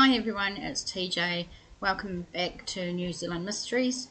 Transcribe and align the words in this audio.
Hi 0.00 0.14
everyone, 0.14 0.58
it's 0.58 0.84
TJ. 0.84 1.48
Welcome 1.80 2.28
back 2.32 2.64
to 2.66 2.92
New 2.92 3.12
Zealand 3.12 3.44
Mysteries. 3.44 4.06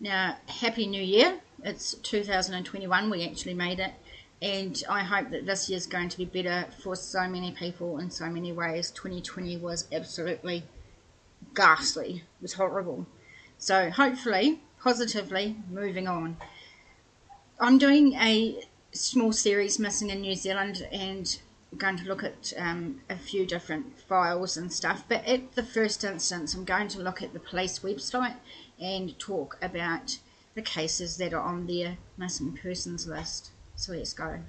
Now, 0.00 0.38
Happy 0.46 0.86
New 0.86 1.02
Year. 1.02 1.38
It's 1.62 1.92
2021, 1.96 3.10
we 3.10 3.28
actually 3.28 3.52
made 3.52 3.78
it, 3.78 3.92
and 4.40 4.82
I 4.88 5.00
hope 5.00 5.28
that 5.28 5.44
this 5.44 5.68
year's 5.68 5.86
going 5.86 6.08
to 6.08 6.16
be 6.16 6.24
better 6.24 6.66
for 6.82 6.96
so 6.96 7.28
many 7.28 7.52
people 7.52 7.98
in 7.98 8.10
so 8.10 8.30
many 8.30 8.52
ways. 8.52 8.90
2020 8.92 9.58
was 9.58 9.86
absolutely 9.92 10.64
ghastly, 11.54 12.24
it 12.24 12.40
was 12.42 12.54
horrible. 12.54 13.06
So, 13.58 13.90
hopefully, 13.90 14.62
positively, 14.82 15.56
moving 15.70 16.08
on. 16.08 16.38
I'm 17.60 17.76
doing 17.76 18.14
a 18.14 18.64
small 18.92 19.34
series 19.34 19.78
missing 19.78 20.08
in 20.08 20.22
New 20.22 20.36
Zealand, 20.36 20.88
and 20.90 21.38
going 21.76 21.98
to 21.98 22.04
look 22.04 22.24
at 22.24 22.52
um, 22.56 23.00
a 23.10 23.16
few 23.16 23.44
different 23.44 23.98
files 24.00 24.56
and 24.56 24.72
stuff, 24.72 25.04
but 25.08 25.24
at 25.26 25.52
the 25.54 25.62
first 25.62 26.02
instance, 26.02 26.54
I'm 26.54 26.64
going 26.64 26.88
to 26.88 27.02
look 27.02 27.22
at 27.22 27.32
the 27.32 27.40
police 27.40 27.80
website 27.80 28.36
and 28.80 29.18
talk 29.18 29.58
about 29.60 30.18
the 30.54 30.62
cases 30.62 31.18
that 31.18 31.34
are 31.34 31.42
on 31.42 31.66
their 31.66 31.98
missing 32.16 32.56
persons 32.60 33.06
list. 33.06 33.50
So 33.76 33.92
let's 33.92 34.12
go. 34.12 34.40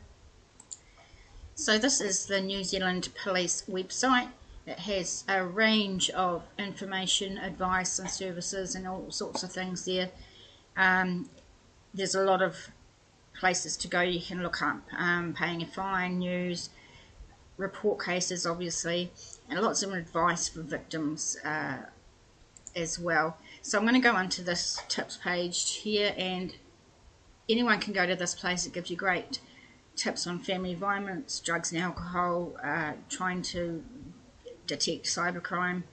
So 1.56 1.78
this 1.78 2.00
is 2.00 2.26
the 2.26 2.40
New 2.40 2.64
Zealand 2.64 3.10
Police 3.22 3.66
website. 3.70 4.30
It 4.66 4.80
has 4.80 5.26
a 5.28 5.44
range 5.44 6.10
of 6.12 6.44
information, 6.58 7.38
advice 7.38 8.00
and 8.00 8.10
services 8.10 8.76
and 8.76 8.88
all 8.88 9.12
sorts 9.12 9.44
of 9.44 9.52
things 9.52 9.84
there. 9.84 10.10
Um, 10.78 11.30
there's 11.94 12.16
a 12.16 12.24
lot 12.24 12.42
of 12.42 12.56
places 13.38 13.76
to 13.78 13.88
go 13.88 14.02
you 14.02 14.22
can 14.22 14.42
look 14.42 14.62
up, 14.62 14.82
um, 14.98 15.34
paying 15.34 15.62
a 15.62 15.66
fine, 15.66 16.20
news, 16.20 16.70
report 17.60 18.04
cases, 18.04 18.48
obviously, 18.48 19.12
and 19.50 19.60
lots 19.60 19.84
of 19.84 19.94
advice 19.94 20.48
for 20.48 20.62
victims 20.62 21.38
uh, 21.46 21.78
as 22.76 22.98
well. 22.98 23.38
So 23.62 23.78
I'm 23.78 23.84
going 23.84 24.02
to 24.02 24.08
go 24.08 24.16
onto 24.16 24.42
this 24.42 24.82
tips 24.88 25.18
page 25.18 25.76
here, 25.76 26.16
and 26.18 26.56
anyone 27.48 27.80
can 27.80 27.94
go 27.94 28.08
to 28.08 28.16
this 28.16 28.34
place. 28.34 28.66
It 28.66 28.74
gives 28.74 28.90
you 28.90 28.96
great 28.96 29.40
tips 29.96 30.26
on 30.26 30.40
family 30.40 30.74
violence, 30.74 31.40
drugs 31.42 31.72
and 31.74 31.82
alcohol, 31.82 32.54
uh, 32.64 32.94
trying 33.10 33.42
to 33.42 33.84
detect 34.66 35.06
cybercrime, 35.06 35.84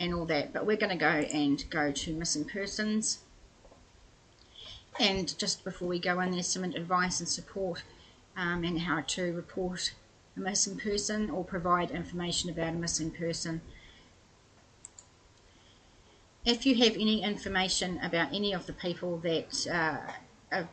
and 0.00 0.12
all 0.12 0.26
that. 0.26 0.52
But 0.52 0.66
we're 0.66 0.76
going 0.76 0.90
to 0.90 0.96
go 0.96 1.06
and 1.06 1.64
go 1.70 1.92
to 1.92 2.12
missing 2.12 2.44
persons. 2.44 3.20
And 4.98 5.38
just 5.38 5.62
before 5.62 5.86
we 5.86 6.00
go 6.00 6.18
in, 6.20 6.32
there's 6.32 6.48
some 6.48 6.64
advice 6.64 7.20
and 7.20 7.28
support 7.28 7.84
um, 8.36 8.64
and 8.64 8.80
how 8.80 9.02
to 9.02 9.32
report 9.32 9.92
a 10.36 10.40
missing 10.40 10.78
person 10.78 11.30
or 11.30 11.44
provide 11.44 11.90
information 11.90 12.50
about 12.50 12.74
a 12.74 12.76
missing 12.76 13.10
person. 13.10 13.60
If 16.44 16.64
you 16.64 16.76
have 16.76 16.94
any 16.94 17.22
information 17.22 17.98
about 18.02 18.32
any 18.32 18.52
of 18.52 18.66
the 18.66 18.72
people 18.72 19.18
that 19.18 19.66
uh, 19.66 20.12
are 20.52 20.68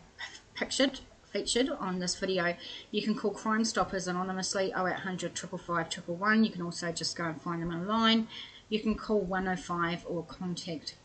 pictured, 0.54 1.00
featured 1.32 1.70
on 1.70 1.98
this 1.98 2.16
video, 2.16 2.56
you 2.92 3.02
can 3.02 3.16
call 3.16 3.32
Crime 3.32 3.66
Stoppers 3.66 4.08
anonymously 4.08 4.68
0800 4.68 5.38
555 5.38 6.08
111. 6.08 6.44
You 6.44 6.52
can 6.52 6.62
also 6.62 6.92
just 6.92 7.18
go 7.18 7.26
and 7.26 7.42
find 7.42 7.62
them 7.62 7.72
online. 7.72 8.28
You 8.70 8.80
can 8.80 8.96
call 8.96 9.22
105 9.22 10.06
or 10.08 10.24
contact 10.24 10.96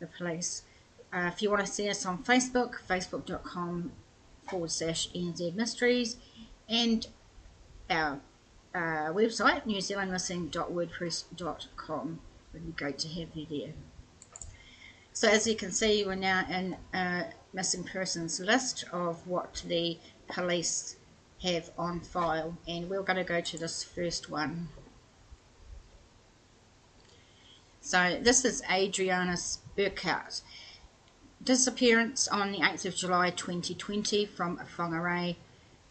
the 0.00 0.06
police. 0.06 0.62
Uh, 1.12 1.30
if 1.32 1.40
you 1.40 1.50
want 1.50 1.64
to 1.64 1.70
see 1.70 1.88
us 1.88 2.04
on 2.04 2.22
Facebook, 2.24 2.74
facebook.com 2.88 3.92
forward 4.50 4.70
slash 4.70 5.08
NZ 5.12 5.54
Mysteries. 5.54 6.16
And 6.68 7.06
our 7.90 8.20
uh, 8.74 9.12
website, 9.12 9.66
newzealandmissing.wordpress.com. 9.66 12.20
It 12.52 12.52
would 12.52 12.66
be 12.66 12.72
great 12.72 12.98
to 12.98 13.08
have 13.08 13.28
you 13.34 13.46
there. 13.48 13.72
So 15.12 15.28
as 15.28 15.46
you 15.46 15.56
can 15.56 15.72
see, 15.72 16.04
we're 16.04 16.14
now 16.14 16.44
in 16.50 16.76
a 16.92 17.28
missing 17.54 17.84
persons 17.84 18.38
list 18.38 18.84
of 18.92 19.26
what 19.26 19.62
the 19.66 19.96
police 20.28 20.96
have 21.42 21.70
on 21.78 22.00
file, 22.00 22.58
and 22.68 22.90
we're 22.90 23.02
going 23.02 23.16
to 23.16 23.24
go 23.24 23.40
to 23.40 23.58
this 23.58 23.82
first 23.82 24.28
one. 24.30 24.68
So 27.80 28.18
this 28.20 28.44
is 28.44 28.60
Adrianus 28.62 29.58
Burkhardt. 29.76 30.42
Disappearance 31.42 32.28
on 32.28 32.52
the 32.52 32.58
8th 32.58 32.84
of 32.86 32.96
July 32.96 33.30
2020 33.30 34.26
from 34.26 34.58
Whangarei 34.76 35.36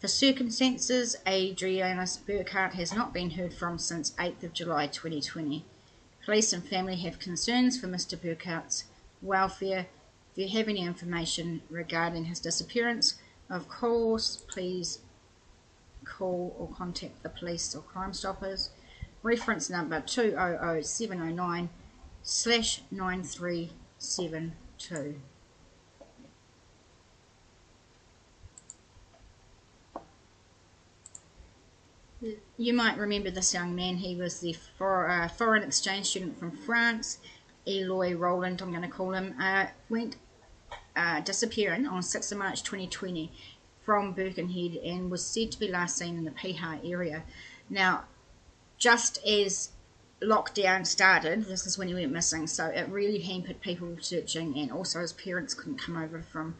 for 0.06 0.12
circumstances, 0.12 1.16
Adrianus 1.26 2.24
Burkhardt 2.24 2.74
has 2.74 2.94
not 2.94 3.12
been 3.12 3.30
heard 3.30 3.52
from 3.52 3.76
since 3.76 4.12
8th 4.12 4.44
of 4.44 4.52
July 4.52 4.86
2020. 4.86 5.64
Police 6.24 6.52
and 6.52 6.64
family 6.64 6.94
have 6.98 7.18
concerns 7.18 7.76
for 7.76 7.88
Mr. 7.88 8.16
Burkhardt's 8.16 8.84
welfare. 9.20 9.88
If 10.30 10.38
you 10.38 10.48
have 10.56 10.68
any 10.68 10.82
information 10.82 11.62
regarding 11.68 12.26
his 12.26 12.38
disappearance, 12.38 13.18
of 13.50 13.68
course, 13.68 14.44
please 14.46 15.00
call 16.04 16.54
or 16.56 16.68
contact 16.68 17.24
the 17.24 17.28
police 17.28 17.74
or 17.74 17.82
Crime 17.82 18.12
Stoppers. 18.12 18.70
Reference 19.24 19.68
number 19.68 20.00
200709 20.00 21.68
slash 22.22 22.80
9372. 22.92 25.20
You 32.56 32.72
might 32.72 32.98
remember 32.98 33.30
this 33.30 33.54
young 33.54 33.74
man. 33.74 33.96
He 33.96 34.16
was 34.16 34.40
the 34.40 34.52
for, 34.52 35.08
uh, 35.08 35.28
foreign 35.28 35.62
exchange 35.62 36.06
student 36.06 36.38
from 36.38 36.50
France, 36.50 37.18
Eloi 37.66 38.14
Rolland, 38.14 38.62
I'm 38.62 38.70
going 38.70 38.82
to 38.82 38.88
call 38.88 39.12
him, 39.12 39.34
uh, 39.40 39.66
went 39.88 40.16
uh, 40.94 41.20
disappearing 41.20 41.86
on 41.86 42.02
6th 42.02 42.32
of 42.32 42.38
March 42.38 42.62
2020 42.62 43.30
from 43.84 44.12
Birkenhead 44.12 44.76
and 44.84 45.10
was 45.10 45.24
said 45.24 45.52
to 45.52 45.58
be 45.58 45.68
last 45.68 45.96
seen 45.96 46.16
in 46.16 46.24
the 46.24 46.30
Piha 46.30 46.80
area. 46.88 47.22
Now, 47.68 48.04
just 48.78 49.24
as 49.24 49.70
lockdown 50.22 50.86
started, 50.86 51.44
this 51.44 51.66
is 51.66 51.76
when 51.78 51.88
he 51.88 51.94
went 51.94 52.12
missing, 52.12 52.46
so 52.46 52.66
it 52.66 52.88
really 52.88 53.20
hampered 53.20 53.60
people 53.60 53.96
searching, 54.00 54.58
and 54.58 54.72
also 54.72 55.00
his 55.00 55.12
parents 55.12 55.54
couldn't 55.54 55.78
come 55.78 55.96
over 55.96 56.22
from 56.22 56.56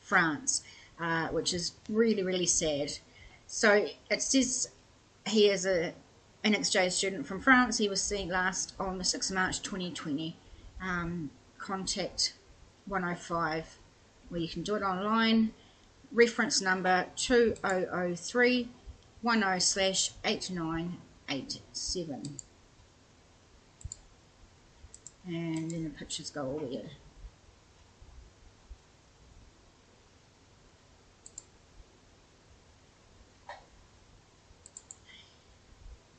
France, 0.00 0.62
uh, 0.98 1.28
which 1.28 1.52
is 1.52 1.72
really, 1.88 2.22
really 2.22 2.46
sad. 2.46 2.92
So 3.46 3.86
it 4.10 4.22
says 4.22 4.68
he 5.26 5.48
is 5.48 5.66
a 5.66 5.94
an 6.42 6.54
exchange 6.54 6.92
student 6.92 7.26
from 7.26 7.40
France. 7.40 7.78
He 7.78 7.88
was 7.88 8.02
seen 8.02 8.28
last 8.28 8.74
on 8.80 8.96
the 8.96 9.04
6th 9.04 9.28
of 9.28 9.36
March 9.36 9.62
2020. 9.62 10.36
Um, 10.82 11.30
contact 11.58 12.32
105 12.86 13.78
where 14.30 14.40
you 14.40 14.48
can 14.48 14.62
do 14.62 14.76
it 14.76 14.82
online. 14.82 15.52
Reference 16.12 16.62
number 16.62 17.06
2003 17.16 18.68
10 19.22 19.60
slash 19.60 20.12
8987. 20.24 22.36
And 25.26 25.70
then 25.70 25.84
the 25.84 25.90
pictures 25.90 26.30
go 26.30 26.46
all 26.46 26.60
there. 26.60 26.88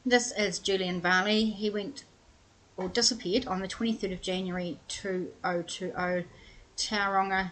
This 0.04 0.32
is 0.32 0.58
Julian 0.58 1.00
Varley. 1.00 1.52
He 1.52 1.70
went 1.70 2.06
or 2.76 2.90
disappeared 2.90 3.46
on 3.46 3.60
the 3.60 3.68
23rd 3.68 4.14
of 4.14 4.22
January 4.22 4.80
2020. 4.88 6.26
Tauranga 6.76 7.52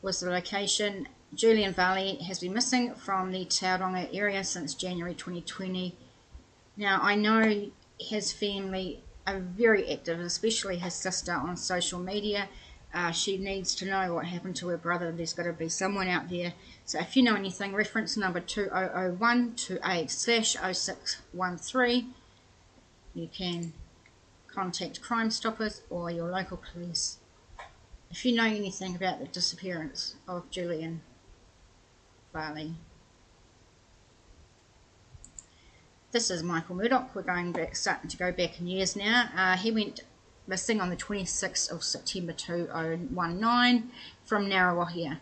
was 0.00 0.20
the 0.20 0.30
location. 0.30 1.06
Julian 1.34 1.74
Varley 1.74 2.14
has 2.22 2.38
been 2.38 2.54
missing 2.54 2.94
from 2.94 3.30
the 3.30 3.44
Tauranga 3.44 4.08
area 4.10 4.42
since 4.42 4.72
January 4.72 5.12
2020. 5.12 5.94
Now, 6.78 6.98
I 7.02 7.14
know 7.14 7.70
his 8.00 8.32
family 8.32 9.02
are 9.26 9.38
very 9.38 9.92
active, 9.92 10.20
especially 10.20 10.78
his 10.78 10.94
sister 10.94 11.34
on 11.34 11.58
social 11.58 11.98
media. 11.98 12.48
Uh, 12.92 13.10
she 13.10 13.36
needs 13.36 13.74
to 13.76 13.84
know 13.84 14.14
what 14.14 14.26
happened 14.26 14.56
to 14.56 14.68
her 14.68 14.78
brother. 14.78 15.12
There's 15.12 15.34
got 15.34 15.44
to 15.44 15.52
be 15.52 15.68
someone 15.68 16.08
out 16.08 16.30
there. 16.30 16.54
So 16.84 16.98
if 17.00 17.16
you 17.16 17.22
know 17.22 17.34
anything, 17.34 17.74
reference 17.74 18.16
number 18.16 18.40
200128 18.40 20.10
slash 20.10 20.56
0613. 20.56 22.14
you 23.14 23.28
can 23.28 23.72
contact 24.46 25.02
Crime 25.02 25.30
Stoppers 25.30 25.82
or 25.90 26.10
your 26.10 26.30
local 26.30 26.56
police 26.56 27.18
if 28.10 28.24
you 28.24 28.34
know 28.34 28.44
anything 28.44 28.96
about 28.96 29.20
the 29.20 29.26
disappearance 29.26 30.16
of 30.26 30.50
Julian 30.50 31.02
Varley. 32.32 32.74
This 36.10 36.30
is 36.30 36.42
Michael 36.42 36.74
Murdoch. 36.74 37.14
We're 37.14 37.20
going 37.22 37.52
back, 37.52 37.76
starting 37.76 38.08
to 38.08 38.16
go 38.16 38.32
back 38.32 38.58
in 38.58 38.66
years 38.66 38.96
now. 38.96 39.28
Uh, 39.36 39.56
he 39.56 39.70
went 39.70 40.00
missing 40.48 40.80
on 40.80 40.90
the 40.90 40.96
26th 40.96 41.70
of 41.70 41.84
September 41.84 42.32
2019 42.32 43.90
from 44.24 44.46
Ngaruawahia. 44.46 45.18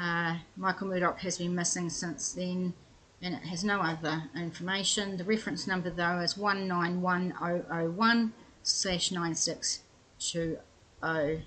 Uh, 0.00 0.38
Michael 0.56 0.88
Murdoch 0.88 1.20
has 1.20 1.38
been 1.38 1.54
missing 1.54 1.88
since 1.90 2.32
then 2.32 2.72
and 3.20 3.34
it 3.34 3.42
has 3.42 3.62
no 3.62 3.80
other 3.80 4.24
information. 4.34 5.18
The 5.18 5.24
reference 5.24 5.66
number 5.66 5.90
though 5.90 6.20
is 6.20 6.38
191001 6.38 8.32
slash 8.62 9.12
9620. 9.12 11.46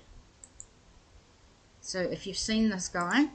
So 1.80 2.00
if 2.00 2.26
you've 2.26 2.38
seen 2.38 2.68
this 2.68 2.88
guy, 2.88 3.30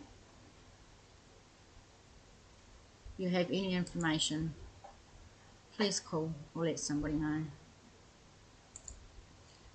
you 3.17 3.29
have 3.29 3.47
any 3.47 3.73
information, 3.73 4.53
please 5.75 5.99
call 5.99 6.31
or 6.55 6.65
let 6.65 6.79
somebody 6.79 7.15
know. 7.15 7.43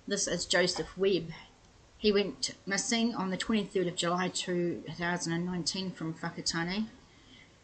This 0.05 0.27
is 0.27 0.45
Joseph 0.45 0.97
Webb. 0.97 1.31
He 1.97 2.11
went 2.11 2.55
missing 2.65 3.15
on 3.15 3.29
the 3.29 3.37
23rd 3.37 3.87
of 3.87 3.95
July 3.95 4.27
2019 4.27 5.91
from 5.91 6.13
Whakatane. 6.15 6.87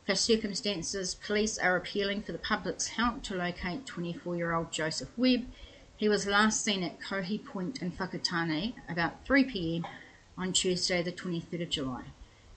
For 0.06 0.16
circumstances, 0.16 1.16
police 1.16 1.58
are 1.58 1.76
appealing 1.76 2.22
for 2.22 2.32
the 2.32 2.38
public's 2.38 2.88
help 2.88 3.24
to 3.24 3.36
locate 3.36 3.86
24 3.86 4.38
year 4.38 4.54
old 4.54 4.72
Joseph 4.72 5.10
Webb. 5.18 5.48
He 5.98 6.08
was 6.08 6.26
last 6.26 6.64
seen 6.64 6.82
at 6.82 7.02
Kohi 7.02 7.44
Point 7.44 7.82
in 7.82 7.92
Whakatane 7.92 8.74
about 8.88 9.26
3 9.26 9.44
pm 9.44 9.86
on 10.38 10.54
Tuesday, 10.54 11.02
the 11.04 11.12
23rd 11.12 11.64
of 11.64 11.70
July. 11.70 12.04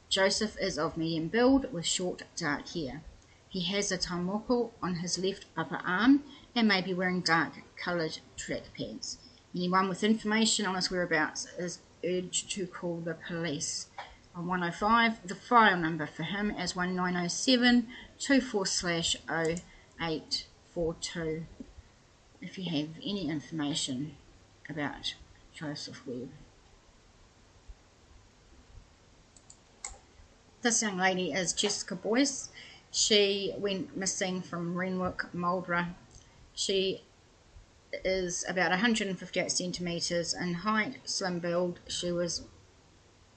Joseph 0.08 0.56
is 0.60 0.78
of 0.78 0.96
medium 0.96 1.26
build 1.26 1.72
with 1.72 1.86
short 1.86 2.22
dark 2.36 2.68
hair. 2.68 3.02
He 3.48 3.62
has 3.72 3.90
a 3.90 3.98
taumoko 3.98 4.70
on 4.80 4.94
his 5.00 5.18
left 5.18 5.46
upper 5.56 5.80
arm 5.84 6.22
and 6.54 6.68
may 6.68 6.82
be 6.82 6.94
wearing 6.94 7.20
dark 7.20 7.54
coloured 7.76 8.20
track 8.36 8.72
pants. 8.78 9.18
Anyone 9.54 9.88
with 9.88 10.02
information 10.02 10.66
on 10.66 10.74
his 10.76 10.90
whereabouts 10.90 11.46
is 11.58 11.80
urged 12.04 12.50
to 12.52 12.66
call 12.66 12.96
the 12.96 13.14
police 13.14 13.88
on 14.34 14.46
105. 14.46 15.26
The 15.26 15.34
file 15.34 15.76
number 15.76 16.06
for 16.06 16.22
him 16.22 16.50
is 16.50 16.74
1907 16.74 17.86
24 18.18 18.64
0842 18.64 21.46
if 22.40 22.56
you 22.58 22.64
have 22.64 22.88
any 23.02 23.28
information 23.28 24.16
about 24.68 25.14
Joseph 25.54 26.06
Webb. 26.06 26.30
This 30.62 30.82
young 30.82 30.96
lady 30.96 31.32
is 31.32 31.52
Jessica 31.52 31.94
Boyce. 31.94 32.48
She 32.90 33.52
went 33.58 33.94
missing 33.96 34.40
from 34.40 34.74
Renwick, 34.76 35.32
Marlborough. 35.34 35.88
She 36.54 37.02
is 38.04 38.44
about 38.48 38.70
158 38.70 39.50
centimetres 39.50 40.34
in 40.34 40.54
height, 40.54 40.96
slim 41.04 41.38
build. 41.38 41.80
She 41.88 42.10
was 42.12 42.42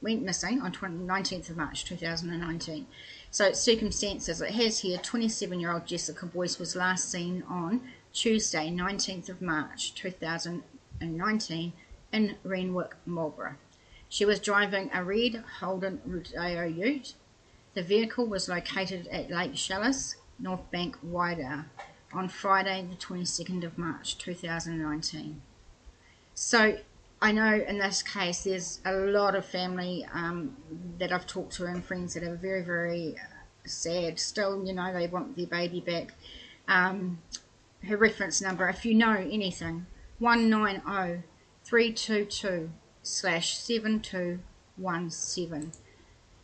went 0.02 0.24
missing 0.24 0.62
on 0.62 0.72
20, 0.72 0.98
19th 0.98 1.50
of 1.50 1.57
March 1.57 1.84
2019. 1.86 2.86
So 3.31 3.54
circumstances 3.54 4.40
it 4.42 4.52
has 4.52 4.80
here 4.80 4.98
27 4.98 5.60
year 5.60 5.74
old 5.74 5.86
Jessica 5.86 6.25
Boyce 6.25 6.60
was 6.60 6.75
last 6.75 7.12
seen 7.12 7.44
on 7.50 7.81
Tuesday 8.13 8.69
19th 8.69 9.30
of 9.30 9.42
March 9.42 9.94
2019 9.96 11.74
in 12.13 12.36
Renwick, 12.44 12.96
Marlborough. 13.06 13.56
She 14.08 14.25
was 14.25 14.40
driving 14.40 14.90
a 14.94 15.04
red 15.04 15.44
Holden 15.60 16.01
Rodeo 16.06 16.63
ute. 16.66 17.16
The 17.74 17.84
vehicle 17.84 18.25
was 18.25 18.48
located 18.48 19.08
at 19.08 19.30
Lake 19.30 19.56
Chalice, 19.56 20.16
North 20.40 20.69
Bank, 20.72 20.98
Wairau 21.06 21.66
on 22.16 22.30
Friday, 22.30 22.88
the 22.90 22.96
22nd 22.96 23.64
of 23.64 23.78
March 23.78 24.18
2019. 24.18 25.42
So 26.34 26.78
I 27.22 27.32
know 27.32 27.64
in 27.68 27.78
this 27.78 28.02
case 28.02 28.44
there's 28.44 28.80
a 28.86 28.94
lot 28.94 29.36
of 29.36 29.46
family 29.46 30.08
um, 30.14 30.56
that 30.98 31.12
I've 31.12 31.28
talked 31.28 31.52
to 31.54 31.66
and 31.66 31.84
friends 31.84 32.14
that 32.14 32.24
are 32.24 32.36
very, 32.36 32.62
very 32.62 33.16
sad. 33.66 34.20
Still, 34.20 34.66
you 34.66 34.74
know, 34.74 34.94
they 34.94 35.08
want 35.08 35.36
their 35.36 35.48
baby 35.48 35.82
back. 35.82 36.14
Um, 36.68 37.20
her 37.88 37.98
reference 37.98 38.42
number, 38.42 38.68
if 38.70 38.86
you 38.86 38.96
know 38.96 39.14
anything, 39.14 39.86
190 40.20 41.24
322 41.64 42.70
slash 43.04 43.58
7217. 43.58 45.72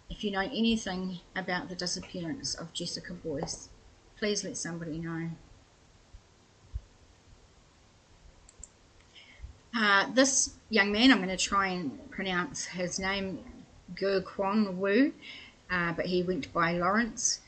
If 0.09 0.23
you 0.23 0.31
know 0.31 0.41
anything 0.41 1.19
about 1.35 1.69
the 1.69 1.75
disappearance 1.75 2.55
of 2.55 2.73
Jessica 2.73 3.13
Boyce, 3.13 3.69
please 4.17 4.43
let 4.43 4.57
somebody 4.57 4.97
know. 4.97 5.29
Uh, 9.73 10.05
this 10.13 10.55
young 10.69 10.91
man, 10.91 11.11
I'm 11.11 11.17
going 11.17 11.29
to 11.29 11.37
try 11.37 11.67
and 11.67 12.09
pronounce 12.11 12.65
his 12.65 12.99
name, 12.99 13.39
Ger 13.95 14.21
Kwon 14.21 14.75
Wu, 14.75 15.13
uh, 15.69 15.93
but 15.93 16.07
he 16.07 16.23
went 16.23 16.51
by 16.51 16.73
Lawrence, 16.73 17.39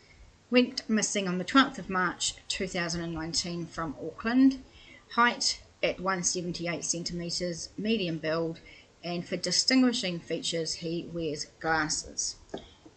went 0.49 0.87
missing 0.89 1.27
on 1.27 1.37
the 1.37 1.43
12th 1.43 1.79
of 1.79 1.89
March 1.89 2.35
2019 2.47 3.65
from 3.65 3.95
Auckland. 4.01 4.63
Height 5.11 5.61
at 5.83 5.99
178 5.99 6.85
centimetres, 6.85 7.69
medium 7.77 8.17
build, 8.19 8.61
and 9.03 9.27
for 9.27 9.35
distinguishing 9.35 10.19
features, 10.19 10.75
he 10.75 11.09
wears 11.11 11.47
glasses. 11.59 12.37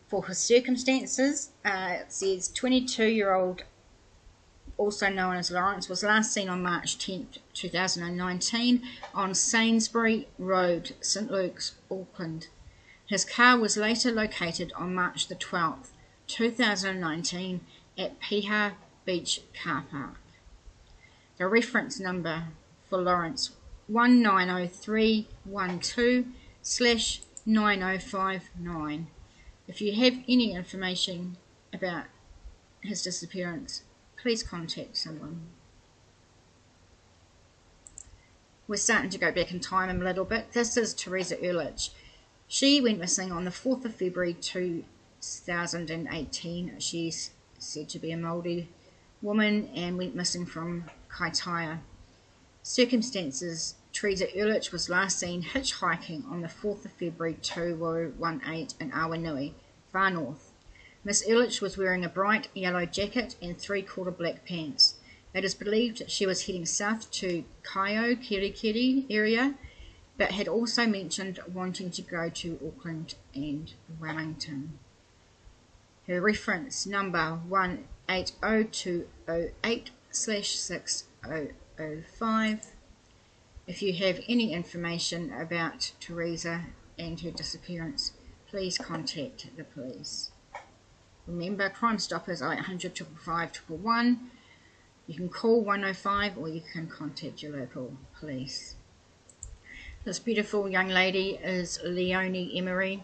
For 0.08 0.24
his 0.26 0.38
circumstances, 0.38 1.50
uh, 1.64 1.96
it 2.00 2.12
says 2.12 2.48
22 2.52 3.06
year 3.06 3.34
old 3.34 3.64
also 4.78 5.08
known 5.08 5.36
as 5.36 5.50
Lawrence, 5.50 5.88
was 5.88 6.02
last 6.02 6.32
seen 6.32 6.48
on 6.48 6.62
March 6.62 6.98
10, 6.98 7.28
2019, 7.54 8.82
on 9.14 9.34
Sainsbury 9.34 10.28
Road, 10.38 10.94
St 11.00 11.30
Luke's, 11.30 11.74
Auckland. 11.90 12.48
His 13.06 13.24
car 13.24 13.58
was 13.58 13.76
later 13.76 14.10
located 14.10 14.72
on 14.76 14.94
March 14.94 15.28
the 15.28 15.34
12th, 15.34 15.90
2019, 16.26 17.60
at 17.96 18.20
Piha 18.20 18.72
Beach 19.04 19.40
Car 19.62 19.84
Park. 19.90 20.18
The 21.38 21.46
reference 21.46 22.00
number 22.00 22.44
for 22.88 22.98
Lawrence 22.98 23.50
190312 23.88 26.24
slash 26.62 27.20
9059. 27.44 29.06
If 29.68 29.80
you 29.80 29.92
have 29.94 30.14
any 30.28 30.54
information 30.54 31.36
about 31.72 32.04
his 32.80 33.02
disappearance, 33.02 33.82
please 34.26 34.42
contact 34.42 34.96
someone. 34.96 35.40
We're 38.66 38.74
starting 38.74 39.10
to 39.10 39.18
go 39.18 39.30
back 39.30 39.52
in 39.52 39.60
time 39.60 39.88
a 39.88 39.94
little 40.04 40.24
bit. 40.24 40.50
This 40.50 40.76
is 40.76 40.94
Teresa 40.94 41.40
Ehrlich. 41.40 41.90
She 42.48 42.80
went 42.80 42.98
missing 42.98 43.30
on 43.30 43.44
the 43.44 43.52
4th 43.52 43.84
of 43.84 43.94
February 43.94 44.34
2018. 44.34 46.80
She's 46.80 47.30
said 47.60 47.88
to 47.88 48.00
be 48.00 48.10
a 48.10 48.16
Māori 48.16 48.66
woman 49.22 49.70
and 49.76 49.96
went 49.96 50.16
missing 50.16 50.44
from 50.44 50.90
Kaitaia. 51.08 51.78
Circumstances 52.64 53.76
Teresa 53.92 54.36
Ehrlich 54.36 54.72
was 54.72 54.90
last 54.90 55.20
seen 55.20 55.44
hitchhiking 55.44 56.28
on 56.28 56.40
the 56.40 56.48
4th 56.48 56.84
of 56.84 56.90
February 56.90 57.36
2018 57.42 58.70
in 58.80 58.90
Awanui, 58.90 59.52
far 59.92 60.10
north. 60.10 60.45
Miss 61.06 61.22
Ehrlich 61.22 61.60
was 61.60 61.78
wearing 61.78 62.04
a 62.04 62.08
bright 62.08 62.48
yellow 62.52 62.84
jacket 62.84 63.36
and 63.40 63.56
three-quarter 63.56 64.10
black 64.10 64.44
pants. 64.44 64.96
It 65.32 65.44
is 65.44 65.54
believed 65.54 66.10
she 66.10 66.26
was 66.26 66.46
heading 66.46 66.66
south 66.66 67.08
to 67.12 67.44
Kaio 67.62 68.16
Kerikeri 68.16 69.06
area, 69.08 69.54
but 70.18 70.32
had 70.32 70.48
also 70.48 70.84
mentioned 70.84 71.38
wanting 71.46 71.92
to 71.92 72.02
go 72.02 72.28
to 72.30 72.58
Auckland 72.66 73.14
and 73.36 73.72
Wellington. 74.00 74.80
Her 76.08 76.20
reference 76.20 76.88
number 76.88 77.38
180208 77.48 79.90
6005. 80.10 82.66
If 83.68 83.80
you 83.80 83.92
have 83.92 84.20
any 84.28 84.52
information 84.52 85.32
about 85.32 85.92
Teresa 86.00 86.64
and 86.98 87.20
her 87.20 87.30
disappearance, 87.30 88.10
please 88.48 88.76
contact 88.76 89.56
the 89.56 89.62
police. 89.62 90.32
Remember, 91.26 91.68
Crime 91.68 91.98
Stoppers 91.98 92.40
0800 92.40 92.96
555 92.96 94.16
You 95.08 95.14
can 95.14 95.28
call 95.28 95.60
105 95.64 96.38
or 96.38 96.48
you 96.48 96.62
can 96.72 96.86
contact 96.86 97.42
your 97.42 97.56
local 97.56 97.94
police. 98.18 98.76
This 100.04 100.20
beautiful 100.20 100.68
young 100.68 100.88
lady 100.88 101.30
is 101.42 101.80
Leonie 101.84 102.56
Emery. 102.56 103.02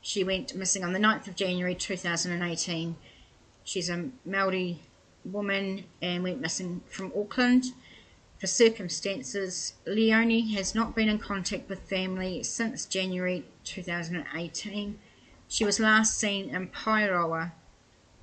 She 0.00 0.22
went 0.22 0.54
missing 0.54 0.84
on 0.84 0.92
the 0.92 1.00
9th 1.00 1.26
of 1.26 1.34
January 1.34 1.74
2018. 1.74 2.94
She's 3.64 3.90
a 3.90 4.10
Maori 4.24 4.80
woman 5.24 5.86
and 6.00 6.22
went 6.22 6.40
missing 6.40 6.82
from 6.88 7.12
Auckland. 7.16 7.64
For 8.38 8.46
circumstances, 8.46 9.74
Leonie 9.84 10.54
has 10.54 10.72
not 10.72 10.94
been 10.94 11.08
in 11.08 11.18
contact 11.18 11.68
with 11.68 11.80
family 11.80 12.44
since 12.44 12.86
January 12.86 13.44
2018. 13.64 15.00
She 15.50 15.64
was 15.64 15.80
last 15.80 16.18
seen 16.18 16.54
in 16.54 16.68
Paeroa 16.68 17.52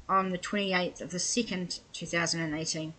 on 0.08 0.29
the 0.29 0.38
28th 0.38 1.01
of 1.01 1.10
the 1.10 1.17
2nd, 1.17 1.79
2018. 1.91 2.94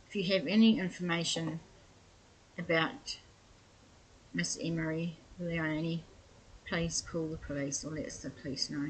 If 0.08 0.16
you 0.16 0.24
have 0.34 0.48
any 0.48 0.80
information 0.80 1.60
about 2.58 3.20
Miss 4.34 4.58
Emery 4.60 5.20
Leonie, 5.40 6.04
please 6.68 7.04
call 7.08 7.28
the 7.28 7.38
police 7.38 7.86
or 7.86 7.92
let 7.92 8.10
the 8.10 8.32
police 8.32 8.72
know. 8.72 8.90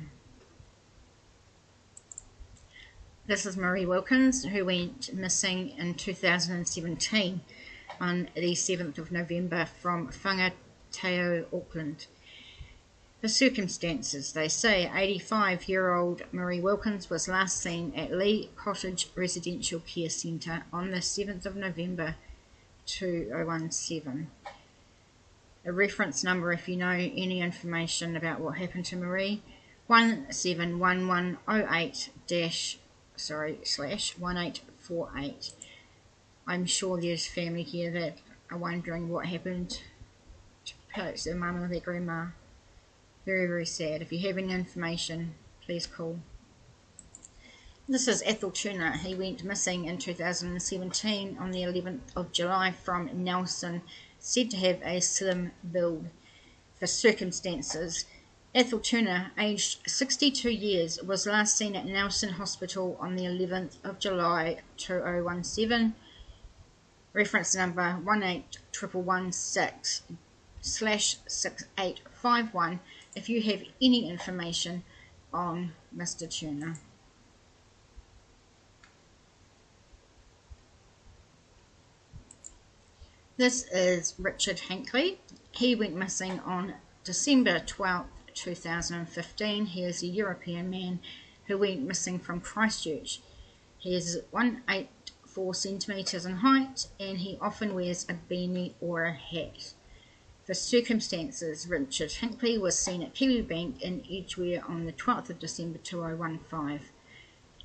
This 3.26 3.46
is 3.46 3.56
Marie 3.56 3.86
Wilkins, 3.86 4.44
who 4.44 4.66
went 4.66 5.14
missing 5.14 5.70
in 5.78 5.94
2017 5.94 7.40
on 8.02 8.28
the 8.36 8.52
7th 8.52 8.98
of 8.98 9.14
November 9.14 9.64
from 9.64 10.10
Whangateau, 10.10 11.46
Auckland. 11.54 12.08
The 13.22 13.30
circumstances, 13.30 14.34
they 14.34 14.50
say 14.50 14.92
85 14.94 15.70
year 15.70 15.94
old 15.94 16.24
Marie 16.34 16.60
Wilkins 16.60 17.10
was 17.10 17.30
last 17.30 17.62
seen 17.62 17.94
at 17.96 18.12
Lee 18.12 18.50
Cottage 18.58 19.08
Residential 19.16 19.80
Care 19.80 20.10
Centre 20.10 20.66
on 20.74 20.92
the 20.92 20.98
7th 20.98 21.46
of 21.46 21.56
November 21.56 22.16
2017. 22.88 24.28
A 25.66 25.72
reference 25.72 26.26
number 26.26 26.52
if 26.52 26.68
you 26.68 26.76
know 26.76 26.90
any 26.90 27.40
information 27.40 28.18
about 28.18 28.42
what 28.42 28.58
happened 28.58 28.84
to 28.88 28.98
Marie 28.98 29.42
171108 29.88 32.10
dash 32.28 32.80
sorry, 33.16 33.60
slash 33.64 34.18
1848. 34.18 35.52
I'm 36.46 36.66
sure 36.66 37.00
there's 37.00 37.28
family 37.28 37.64
here 37.64 37.92
that 37.92 38.18
are 38.52 38.58
wondering 38.58 39.10
what 39.10 39.26
happened 39.26 39.82
to 40.66 40.74
perhaps 40.94 41.24
their 41.24 41.36
mum 41.36 41.64
or 41.64 41.68
their 41.68 41.80
grandma. 41.80 42.28
Very, 43.26 43.48
very 43.48 43.66
sad. 43.66 44.02
If 44.02 44.12
you 44.12 44.28
have 44.28 44.38
any 44.38 44.54
information, 44.54 45.36
please 45.62 45.88
call. 45.88 46.20
This 47.88 48.08
is 48.08 48.24
Ethel 48.26 48.52
Turner. 48.52 48.92
He 48.92 49.16
went 49.16 49.44
missing 49.44 49.86
in 49.86 49.98
2017 49.98 51.38
on 51.38 51.52
the 51.52 51.64
11th 51.64 52.00
of 52.16 52.32
July 52.32 52.72
from 52.72 53.24
Nelson, 53.24 53.82
said 54.20 54.52
to 54.52 54.58
have 54.58 54.82
a 54.84 55.00
slim 55.00 55.52
build. 55.70 56.08
For 56.80 56.88
circumstances, 56.88 58.06
Ethel 58.56 58.80
Turner, 58.80 59.32
aged 59.36 59.80
62 59.90 60.48
years, 60.48 61.02
was 61.02 61.26
last 61.26 61.58
seen 61.58 61.76
at 61.76 61.88
Nelson 61.88 62.34
Hospital 62.34 62.96
on 63.00 63.16
the 63.16 63.24
11th 63.24 63.78
of 63.84 63.98
July 63.98 64.60
2017. 64.78 65.96
Reference 67.14 67.56
number 67.56 68.00
18116 68.06 70.18
slash 70.62 71.18
6851 71.28 72.80
if 73.16 73.28
you 73.28 73.42
have 73.42 73.64
any 73.82 74.08
information 74.08 74.84
on 75.34 75.74
Mr. 75.96 76.30
Turner. 76.30 76.76
This 83.36 83.66
is 83.72 84.14
Richard 84.20 84.60
Hankley. 84.70 85.18
He 85.52 85.74
went 85.74 85.96
missing 85.96 86.40
on 86.42 86.76
December 87.04 87.60
12th 87.60 88.06
2015. 88.36 89.66
He 89.68 89.84
is 89.84 90.04
a 90.04 90.08
European 90.08 90.70
man 90.70 91.00
who 91.48 91.58
went 91.58 91.82
missing 91.82 92.20
from 92.20 92.42
Christchurch. 92.42 93.22
He 93.78 93.96
is 93.96 94.22
184 94.32 95.54
centimetres 95.54 96.26
in 96.26 96.38
height 96.38 96.88
and 97.00 97.18
he 97.18 97.38
often 97.42 97.76
wears 97.76 98.06
a 98.10 98.14
beanie 98.14 98.74
or 98.80 99.06
a 99.06 99.14
hat. 99.14 99.74
For 100.46 100.54
circumstances, 100.54 101.68
Richard 101.68 102.10
Hinkley 102.10 102.60
was 102.60 102.78
seen 102.78 103.02
at 103.02 103.16
Kiwibank 103.16 103.82
in 103.82 104.04
Edgeware 104.10 104.64
on 104.68 104.86
the 104.86 104.92
12th 104.92 105.30
of 105.30 105.40
December 105.40 105.80
2015. 105.80 106.82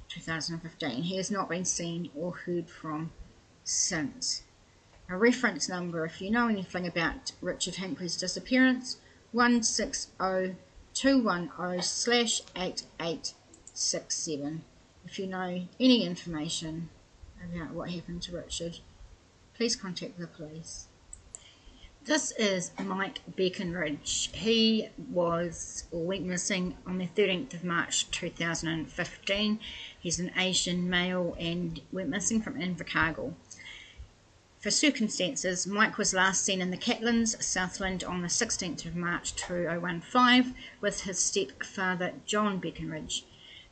2015. 0.08 1.02
He 1.02 1.16
has 1.16 1.30
not 1.30 1.48
been 1.48 1.64
seen 1.64 2.10
or 2.14 2.32
heard 2.32 2.68
from 2.70 3.12
since. 3.64 4.42
A 5.08 5.16
reference 5.16 5.68
number, 5.68 6.04
if 6.04 6.20
you 6.20 6.30
know 6.30 6.48
anything 6.48 6.86
about 6.86 7.32
Richard 7.40 7.74
Hinkley's 7.74 8.16
disappearance, 8.16 8.98
160210 9.32 11.82
slash 11.82 12.40
8867. 12.56 14.64
If 15.04 15.18
you 15.18 15.26
know 15.26 15.66
any 15.78 16.04
information 16.04 16.88
about 17.44 17.72
what 17.72 17.90
happened 17.90 18.22
to 18.22 18.34
Richard, 18.36 18.78
please 19.54 19.76
contact 19.76 20.18
the 20.18 20.26
police. 20.26 20.86
This 22.04 22.32
is 22.38 22.70
Mike 22.82 23.20
Beckenridge. 23.36 24.34
He 24.34 24.88
was 25.10 25.84
or 25.90 26.06
went 26.06 26.24
missing 26.24 26.74
on 26.86 26.96
the 26.96 27.06
13th 27.06 27.52
of 27.52 27.64
March 27.64 28.10
2015. 28.10 29.60
He's 30.00 30.18
an 30.18 30.32
Asian 30.38 30.88
male 30.88 31.36
and 31.38 31.82
went 31.92 32.08
missing 32.08 32.40
from 32.40 32.54
Invercargill. 32.54 33.34
For 34.60 34.72
circumstances, 34.72 35.68
Mike 35.68 35.98
was 35.98 36.12
last 36.12 36.44
seen 36.44 36.60
in 36.60 36.72
the 36.72 36.76
Catlins, 36.76 37.40
Southland 37.40 38.02
on 38.02 38.22
the 38.22 38.28
16th 38.28 38.86
of 38.86 38.96
March 38.96 39.36
2015 39.36 40.56
with 40.80 41.02
his 41.02 41.20
stepfather 41.20 42.14
John 42.26 42.58
Beckenridge. 42.58 43.22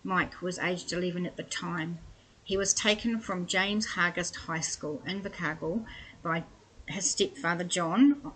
Mike 0.05 0.41
was 0.41 0.61
aged 0.61 0.93
11 0.93 1.27
at 1.27 1.37
the 1.37 1.43
time. 1.43 1.99
He 2.45 2.57
was 2.57 2.73
taken 2.73 3.19
from 3.19 3.49
James 3.49 3.87
Hargest 3.87 4.37
High 4.37 4.61
School 4.61 5.03
in 5.05 5.23
Invercargill 5.23 5.85
by 6.23 6.45
his 6.87 7.11
stepfather 7.11 7.65
John. 7.65 8.31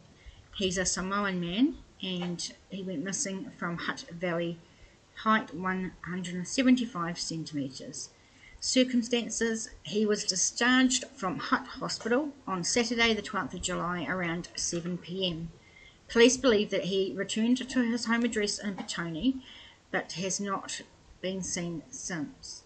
He's 0.55 0.79
a 0.79 0.85
Samoan 0.85 1.41
man 1.41 1.79
and 2.02 2.52
he 2.69 2.83
went 2.83 3.02
missing 3.02 3.50
from 3.57 3.79
Hutt 3.79 4.05
Valley, 4.11 4.59
height 5.17 5.55
175 5.55 7.19
centimetres. 7.19 8.11
Circumstances 8.61 9.71
He 9.83 10.07
was 10.07 10.25
discharged 10.25 11.05
from 11.17 11.38
Hutt 11.38 11.67
Hospital 11.67 12.33
on 12.47 12.62
Saturday, 12.62 13.14
the 13.14 13.23
12th 13.23 13.55
of 13.55 13.62
July, 13.62 14.05
around 14.05 14.49
7 14.55 14.99
pm. 14.99 15.50
Police 16.09 16.37
believe 16.37 16.71
that 16.71 16.85
he 16.85 17.12
returned 17.17 17.69
to 17.69 17.83
his 17.83 18.05
home 18.05 18.25
address 18.25 18.59
in 18.59 18.76
Petone 18.76 19.43
but 19.91 20.12
has 20.12 20.38
not 20.38 20.83
been 21.21 21.43
seen 21.43 21.83
since. 21.91 22.62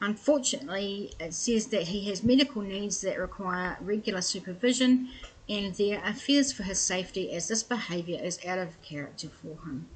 Unfortunately, 0.00 1.12
it 1.18 1.32
says 1.32 1.68
that 1.68 1.84
he 1.84 2.08
has 2.08 2.22
medical 2.22 2.60
needs 2.62 3.00
that 3.00 3.18
require 3.18 3.78
regular 3.80 4.20
supervision, 4.20 5.08
and 5.48 5.74
there 5.74 6.02
are 6.04 6.12
fears 6.12 6.52
for 6.52 6.64
his 6.64 6.78
safety 6.78 7.32
as 7.32 7.48
this 7.48 7.62
behaviour 7.62 8.20
is 8.22 8.38
out 8.46 8.58
of 8.58 8.82
character 8.82 9.28
for 9.28 9.56
him. 9.66 9.88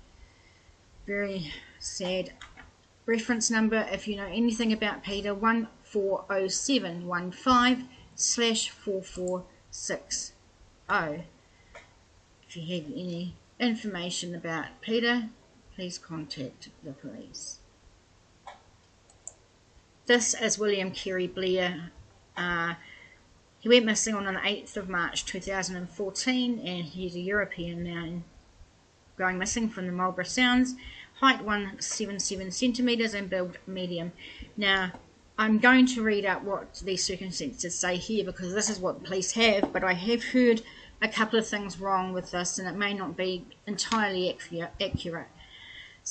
Very 1.06 1.52
sad. 1.78 2.32
Reference 3.06 3.50
number, 3.50 3.86
if 3.90 4.08
you 4.08 4.16
know 4.16 4.26
anything 4.26 4.72
about 4.72 5.02
Peter, 5.02 5.34
140715 5.34 7.88
slash 8.14 8.70
4460. 8.70 10.32
If 12.48 12.56
you 12.56 12.76
have 12.76 12.86
any 12.92 13.34
information 13.58 14.34
about 14.34 14.80
Peter, 14.80 15.28
please 15.74 15.98
contact 15.98 16.70
the 16.82 16.92
police. 16.92 17.59
This 20.10 20.34
is 20.34 20.58
William 20.58 20.90
Kerry 20.90 21.28
Blair. 21.28 21.92
Uh, 22.36 22.74
he 23.60 23.68
went 23.68 23.84
missing 23.84 24.16
on 24.16 24.24
the 24.24 24.40
8th 24.40 24.76
of 24.76 24.88
March 24.88 25.24
2014 25.24 26.58
and 26.58 26.84
he's 26.84 27.14
a 27.14 27.20
European 27.20 27.84
now 27.84 28.20
going 29.16 29.38
missing 29.38 29.68
from 29.68 29.86
the 29.86 29.92
Marlborough 29.92 30.24
Sounds, 30.24 30.74
height 31.20 31.44
177 31.44 32.50
centimetres 32.50 33.14
and 33.14 33.30
build 33.30 33.58
medium. 33.68 34.10
Now, 34.56 34.90
I'm 35.38 35.60
going 35.60 35.86
to 35.86 36.02
read 36.02 36.24
out 36.24 36.42
what 36.42 36.82
these 36.84 37.04
circumstances 37.04 37.78
say 37.78 37.96
here 37.96 38.24
because 38.24 38.52
this 38.52 38.68
is 38.68 38.80
what 38.80 39.04
police 39.04 39.30
have, 39.34 39.72
but 39.72 39.84
I 39.84 39.92
have 39.92 40.24
heard 40.24 40.62
a 41.00 41.06
couple 41.06 41.38
of 41.38 41.46
things 41.46 41.78
wrong 41.78 42.12
with 42.12 42.32
this 42.32 42.58
and 42.58 42.66
it 42.66 42.76
may 42.76 42.94
not 42.94 43.16
be 43.16 43.46
entirely 43.64 44.36
accurate. 44.80 45.28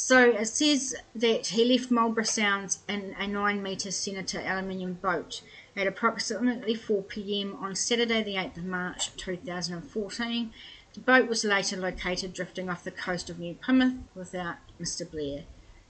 So 0.01 0.31
it 0.31 0.45
says 0.45 0.95
that 1.13 1.47
he 1.47 1.65
left 1.65 1.91
Marlborough 1.91 2.23
Sounds 2.23 2.79
in 2.87 3.13
a 3.19 3.27
9 3.27 3.61
metre 3.61 3.91
Senator 3.91 4.39
aluminium 4.39 4.93
boat 4.93 5.41
at 5.75 5.87
approximately 5.87 6.73
4 6.73 7.03
pm 7.03 7.57
on 7.59 7.75
Saturday, 7.75 8.23
the 8.23 8.35
8th 8.35 8.57
of 8.57 8.63
March 8.63 9.13
2014. 9.17 10.53
The 10.93 10.99
boat 11.01 11.27
was 11.27 11.43
later 11.43 11.75
located 11.75 12.33
drifting 12.33 12.69
off 12.69 12.85
the 12.85 12.91
coast 12.91 13.29
of 13.29 13.39
New 13.39 13.55
Plymouth 13.55 13.95
without 14.15 14.55
Mr. 14.79 15.07
Blair. 15.11 15.43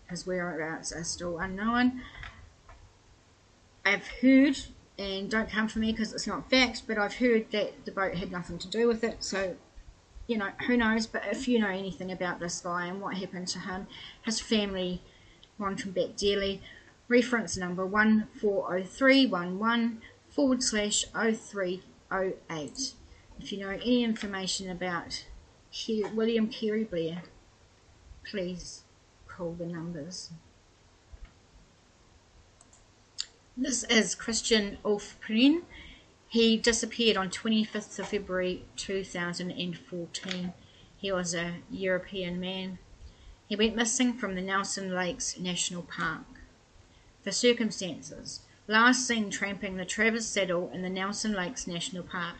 His 0.10 0.26
whereabouts 0.26 0.92
are 0.92 1.04
still 1.04 1.38
unknown. 1.38 2.02
I've 3.86 4.08
heard, 4.08 4.58
and 4.98 5.30
don't 5.30 5.52
come 5.52 5.68
for 5.68 5.78
me 5.78 5.92
because 5.92 6.14
it's 6.14 6.28
not 6.28 6.50
fact, 6.50 6.82
but 6.88 6.98
I've 6.98 7.18
heard 7.18 7.52
that 7.52 7.86
the 7.86 7.92
boat 7.92 8.16
had 8.16 8.32
nothing 8.32 8.58
to 8.58 8.68
do 8.68 8.88
with 8.88 9.04
it, 9.04 9.24
so 9.24 9.56
you 10.30 10.38
know, 10.38 10.52
who 10.68 10.78
knows? 10.78 11.08
But 11.08 11.24
if 11.32 11.48
you 11.48 11.58
know 11.60 11.70
anything 11.70 12.12
about 12.12 12.40
this 12.40 12.62
guy 12.62 12.86
and 12.86 13.02
what 13.02 13.18
happened 13.18 13.48
to 13.50 13.60
him, 13.60 13.88
his 14.22 14.40
family 14.40 15.02
want 15.58 15.82
him 15.82 15.92
back 15.92 16.16
dearly. 16.16 16.62
Reference 17.08 17.58
number 17.58 17.84
140311 17.84 20.02
forward 20.30 20.62
slash 20.62 21.06
0308. 21.06 22.94
If 23.40 23.52
you 23.52 23.60
know 23.60 23.70
any 23.70 24.04
information 24.04 24.70
about 24.70 25.26
William 26.14 26.48
Carey 26.48 26.84
Blair, 26.84 27.24
please 28.24 28.84
call 29.28 29.54
the 29.54 29.66
numbers. 29.66 30.30
This 33.58 33.84
is 33.86 34.14
Christian 34.14 34.78
Ulfprin. 34.86 35.64
He 36.32 36.58
disappeared 36.58 37.18
on 37.18 37.32
25th 37.32 37.98
of 37.98 38.10
February 38.10 38.64
2014. 38.76 40.54
He 40.96 41.12
was 41.12 41.34
a 41.34 41.56
European 41.72 42.40
man. 42.40 42.78
He 43.48 43.56
went 43.56 43.76
missing 43.76 44.14
from 44.14 44.36
the 44.36 44.44
Nelson 44.44 44.94
Lakes 44.94 45.40
National 45.40 45.82
Park. 45.82 46.26
The 47.24 47.32
circumstances 47.32 48.42
last 48.68 49.08
seen 49.08 49.32
tramping 49.32 49.78
the 49.78 49.86
Travers 49.86 50.28
Saddle 50.28 50.70
in 50.72 50.84
the 50.84 50.90
Nelson 50.90 51.34
Lakes 51.34 51.66
National 51.66 52.04
Park. 52.04 52.36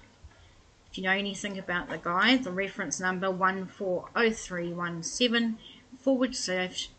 If 0.92 1.00
you 1.00 1.06
know 1.06 1.10
anything 1.10 1.58
about 1.58 1.90
the 1.90 1.98
guy, 1.98 2.38
the 2.38 2.52
reference 2.52 3.00
number 3.00 3.32
140317 3.32 5.58
forward 5.98 6.36
slash 6.36 6.92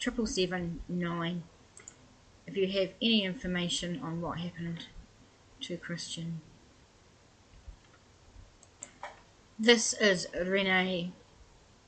triple 0.00 0.26
seven 0.26 0.80
nine. 0.88 1.44
If 2.44 2.56
you 2.56 2.66
have 2.66 2.90
any 3.00 3.22
information 3.22 4.00
on 4.02 4.20
what 4.20 4.40
happened 4.40 4.86
to 5.64 5.76
Christian. 5.78 6.42
This 9.58 9.94
is 9.94 10.26
Rene. 10.38 11.12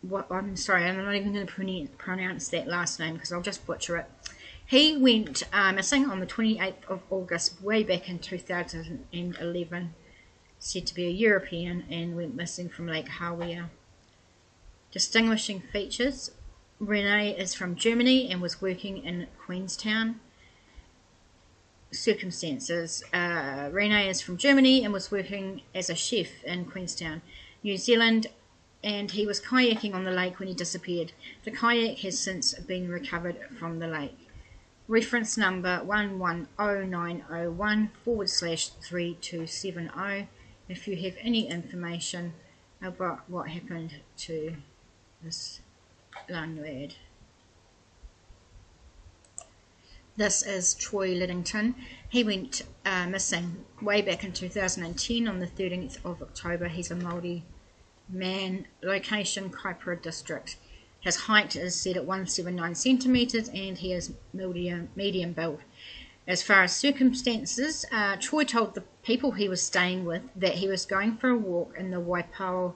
What 0.01 0.31
I'm 0.31 0.57
sorry, 0.57 0.85
I'm 0.85 1.05
not 1.05 1.15
even 1.15 1.35
going 1.35 1.47
to 1.47 1.89
pronounce 1.99 2.49
that 2.49 2.69
last 2.69 2.99
name 2.99 3.15
because 3.15 3.33
I'll 3.33 3.43
just 3.43 3.67
butcher 3.67 3.99
it. 3.99 4.07
He 4.65 4.97
went 4.97 5.43
uh, 5.53 5.73
missing 5.73 6.11
on 6.11 6.21
the 6.21 6.27
28th 6.27 6.85
of 6.89 7.03
August, 7.11 7.63
way 7.63 7.83
back 7.83 8.09
in 8.09 8.19
2011. 8.19 9.95
Said 10.59 10.87
to 10.87 10.95
be 10.95 11.07
a 11.07 11.11
European 11.11 11.85
and 11.91 12.17
went 12.17 12.35
missing 12.35 12.69
from 12.69 12.87
Lake 12.87 13.09
Hawea. 13.21 13.69
Distinguishing 14.91 15.61
features 15.61 16.31
Rene 16.79 17.37
is 17.37 17.53
from 17.53 17.77
Germany 17.77 18.31
and 18.31 18.41
was 18.41 18.63
working 18.63 19.05
in 19.05 19.27
Queenstown 19.45 20.21
circumstances. 21.97 23.03
Uh, 23.13 23.69
Rene 23.73 24.09
is 24.09 24.21
from 24.21 24.37
Germany 24.37 24.85
and 24.85 24.93
was 24.93 25.11
working 25.11 25.63
as 25.75 25.91
a 25.91 25.95
chef 25.95 26.29
in 26.45 26.65
Queenstown, 26.65 27.23
New 27.63 27.77
Zealand, 27.77 28.29
and 28.85 29.11
he 29.11 29.27
was 29.27 29.41
kayaking 29.41 29.95
on 29.95 30.05
the 30.05 30.11
lake 30.11 30.39
when 30.39 30.49
he 30.49 30.55
disappeared. 30.55 31.13
The 31.45 31.51
kayak 31.51 31.99
has 31.99 32.19
since 32.19 32.55
been 32.55 32.89
recovered 32.89 33.37
from 33.59 33.79
the 33.79 33.89
lake. 33.89 34.19
Reference 34.89 35.37
number 35.37 35.83
110901 35.85 37.91
forward 38.05 38.31
slash 38.31 38.69
3270 38.69 40.29
if 40.69 40.87
you 40.87 40.97
have 40.97 41.15
any 41.21 41.49
information 41.49 42.35
about 42.83 43.29
what 43.29 43.49
happened 43.49 43.95
to 44.19 44.55
this 45.23 45.61
young 46.29 46.57
This 50.19 50.43
is 50.43 50.73
Troy 50.73 51.09
Liddington. 51.15 51.75
He 52.09 52.25
went 52.25 52.63
uh, 52.87 53.07
missing 53.07 53.67
way 53.83 54.01
back 54.01 54.25
in 54.25 54.33
2010 54.33 55.29
on 55.29 55.41
the 55.41 55.47
13th 55.47 56.03
of 56.07 56.23
October. 56.23 56.69
He's 56.69 56.91
a 56.91 56.95
Māori 56.95 57.43
man. 58.09 58.67
Location 58.83 59.51
Kaipara 59.51 60.01
District. 60.01 60.57
His 61.01 61.17
height 61.17 61.55
is 61.55 61.79
set 61.79 61.99
at 61.99 62.07
179 62.07 62.75
centimetres 62.75 63.51
and 63.51 63.77
he 63.77 63.93
is 63.93 64.15
medium, 64.33 64.89
medium 64.97 65.35
build. 65.35 65.61
As 66.27 66.43
far 66.43 66.63
as 66.63 66.75
circumstances, 66.75 67.85
uh, 67.93 68.17
Troy 68.19 68.45
told 68.45 68.75
the 68.75 68.85
people 69.03 69.33
he 69.33 69.51
was 69.51 69.63
staying 69.63 70.07
with 70.07 70.23
that 70.35 70.55
he 70.55 70.67
was 70.67 70.87
going 70.87 71.19
for 71.19 71.29
a 71.29 71.37
walk 71.37 71.75
in 71.77 71.91
the 71.91 72.01
Waipoua 72.01 72.73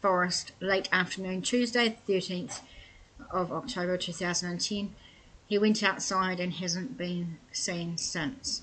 Forest 0.00 0.52
late 0.58 0.88
afternoon 0.90 1.42
Tuesday, 1.42 1.98
13th 2.08 2.60
of 3.30 3.52
October 3.52 3.98
2010 3.98 4.94
he 5.46 5.58
went 5.58 5.82
outside 5.82 6.40
and 6.40 6.54
hasn't 6.54 6.96
been 6.96 7.36
seen 7.52 7.98
since. 7.98 8.62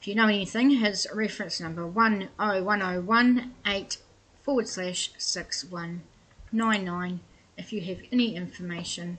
If 0.00 0.08
you 0.08 0.14
know 0.14 0.28
anything, 0.28 0.70
his 0.70 1.06
reference 1.14 1.60
number 1.60 1.86
101018 1.86 4.00
forward 4.42 4.68
slash 4.68 5.12
6199 5.18 7.20
if 7.56 7.72
you 7.72 7.80
have 7.82 8.00
any 8.10 8.34
information 8.34 9.18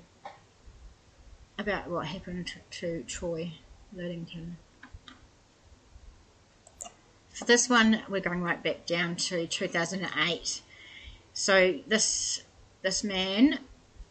about 1.58 1.90
what 1.90 2.08
happened 2.08 2.52
to 2.72 3.04
Troy 3.04 3.54
Liddington. 3.96 4.58
For 7.30 7.46
this 7.46 7.70
one, 7.70 8.02
we're 8.10 8.20
going 8.20 8.42
right 8.42 8.62
back 8.62 8.86
down 8.86 9.16
to 9.18 9.48
2008. 9.48 10.62
So 11.34 11.80
this 11.88 12.44
this 12.82 13.04
man, 13.04 13.60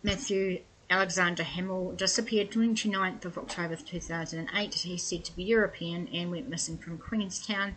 Matthew 0.02 0.60
Alexander 0.90 1.44
Hamill 1.44 1.92
disappeared 1.92 2.50
29th 2.50 3.24
of 3.24 3.38
October 3.38 3.76
2008. 3.76 4.74
He's 4.74 5.04
said 5.04 5.24
to 5.24 5.36
be 5.36 5.44
European 5.44 6.08
and 6.08 6.32
went 6.32 6.48
missing 6.48 6.78
from 6.78 6.98
Queenstown, 6.98 7.76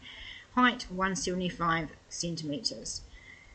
height 0.56 0.88
175 0.90 1.90
centimetres. 2.10 3.02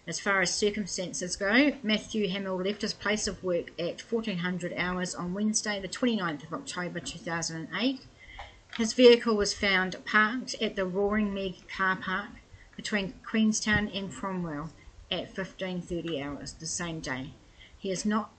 As 0.06 0.20
far 0.20 0.40
as 0.42 0.54
circumstances 0.54 1.34
go, 1.34 1.72
Matthew 1.82 2.28
Hamill 2.28 2.62
left 2.62 2.82
his 2.82 2.94
place 2.94 3.26
of 3.26 3.42
work 3.42 3.72
at 3.80 4.00
1400 4.00 4.74
hours 4.76 5.12
on 5.12 5.34
Wednesday, 5.34 5.80
the 5.80 5.88
29th 5.88 6.44
of 6.44 6.54
October 6.54 7.00
2008. 7.00 8.06
His 8.76 8.92
vehicle 8.92 9.36
was 9.36 9.54
found 9.54 9.96
parked 10.04 10.54
at 10.62 10.76
the 10.76 10.86
Roaring 10.86 11.34
Meg 11.34 11.66
car 11.68 11.96
park 11.96 12.30
between 12.76 13.14
Queenstown 13.26 13.88
and 13.88 14.12
Cromwell 14.12 14.70
at 15.10 15.36
1530 15.36 16.22
hours 16.22 16.52
the 16.52 16.66
same 16.66 17.00
day. 17.00 17.32
He 17.76 17.90
is 17.90 18.06
not 18.06 18.37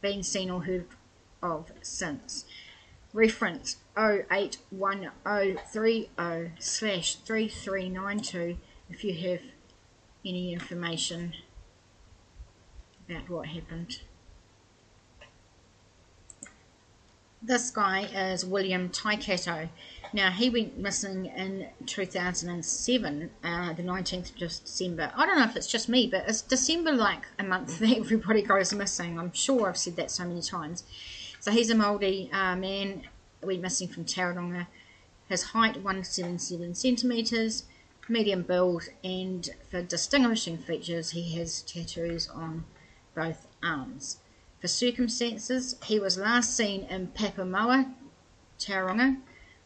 been 0.00 0.22
seen 0.22 0.50
or 0.50 0.64
heard 0.64 0.86
of 1.42 1.72
since. 1.82 2.46
Reference 3.12 3.76
081030 3.96 6.10
slash 6.58 7.16
3392 7.16 8.56
if 8.90 9.04
you 9.04 9.14
have 9.30 9.40
any 10.24 10.52
information 10.52 11.34
about 13.08 13.30
what 13.30 13.46
happened. 13.48 14.00
This 17.40 17.70
guy 17.70 18.00
is 18.02 18.44
William 18.44 18.88
Taikato. 18.88 19.68
Now, 20.12 20.30
he 20.30 20.48
went 20.48 20.78
missing 20.78 21.26
in 21.26 21.68
2007, 21.84 23.30
uh, 23.44 23.72
the 23.74 23.82
19th 23.82 24.30
of 24.30 24.38
December. 24.38 25.12
I 25.14 25.26
don't 25.26 25.38
know 25.38 25.44
if 25.44 25.56
it's 25.56 25.66
just 25.66 25.88
me, 25.88 26.06
but 26.06 26.24
it's 26.26 26.40
December 26.40 26.92
like 26.92 27.24
a 27.38 27.44
month 27.44 27.78
that 27.80 27.96
everybody 27.96 28.42
goes 28.42 28.72
missing? 28.72 29.18
I'm 29.18 29.32
sure 29.32 29.68
I've 29.68 29.76
said 29.76 29.96
that 29.96 30.10
so 30.10 30.24
many 30.24 30.40
times. 30.40 30.84
So 31.40 31.50
he's 31.50 31.70
a 31.70 31.74
Māori 31.74 32.32
uh, 32.32 32.56
man, 32.56 33.02
went 33.42 33.60
missing 33.60 33.88
from 33.88 34.04
Tauranga. 34.04 34.66
His 35.28 35.42
height, 35.42 35.76
177 35.76 36.74
centimetres, 36.74 37.64
medium 38.08 38.42
build, 38.42 38.84
and 39.04 39.50
for 39.70 39.82
distinguishing 39.82 40.56
features, 40.56 41.10
he 41.10 41.36
has 41.36 41.60
tattoos 41.62 42.28
on 42.28 42.64
both 43.14 43.46
arms. 43.62 44.18
For 44.60 44.68
circumstances, 44.68 45.76
he 45.84 46.00
was 46.00 46.16
last 46.16 46.56
seen 46.56 46.84
in 46.84 47.08
Papamoa, 47.08 47.92
Tauranga, 48.58 49.18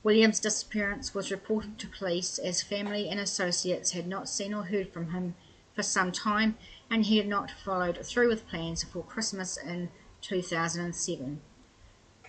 William's 0.05 0.41
disappearance 0.41 1.15
was 1.15 1.31
reported 1.31 1.79
to 1.79 1.87
police 1.87 2.37
as 2.39 2.61
family 2.61 3.09
and 3.09 3.21
associates 3.21 3.93
had 3.93 4.09
not 4.09 4.29
seen 4.29 4.53
or 4.53 4.65
heard 4.65 4.93
from 4.93 5.13
him 5.13 5.37
for 5.75 5.85
some 5.85 6.11
time 6.11 6.57
and 6.91 7.05
he 7.05 7.19
had 7.19 7.29
not 7.29 7.49
followed 7.51 8.05
through 8.05 8.27
with 8.29 8.49
plans 8.49 8.83
for 8.83 9.05
Christmas 9.05 9.57
in 9.57 9.91
2007. 10.21 11.41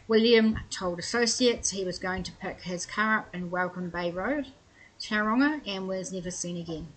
William 0.07 0.59
told 0.69 0.99
associates 0.99 1.71
he 1.71 1.83
was 1.83 1.97
going 1.97 2.21
to 2.21 2.31
pick 2.33 2.61
his 2.61 2.85
car 2.85 3.17
up 3.19 3.33
in 3.33 3.49
Welcome 3.49 3.89
Bay 3.89 4.11
Road, 4.11 4.49
Tauranga, 4.99 5.59
and 5.65 5.87
was 5.87 6.13
never 6.13 6.29
seen 6.29 6.57
again. 6.57 6.89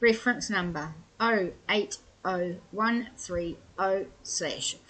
Reference 0.00 0.50
number 0.50 0.94
080130 1.20 3.56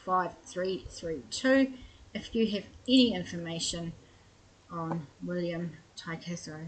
5332 0.04 1.72
if 2.12 2.34
you 2.34 2.50
have 2.50 2.64
any 2.88 3.14
information 3.14 3.92
on 4.72 5.06
William 5.24 5.72
Taikaso. 5.96 6.66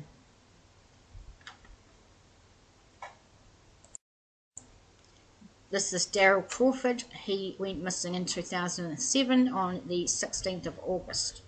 This 5.71 5.93
is 5.95 6.07
Daryl 6.07 6.47
Crawford. 6.47 7.05
He 7.25 7.57
went 7.59 7.83
missing 7.83 8.15
in 8.15 8.27
2007 8.27 9.49
on 9.49 9.81
the 9.87 10.05
16th 10.05 10.67
of 10.67 10.79
August. 10.85 11.41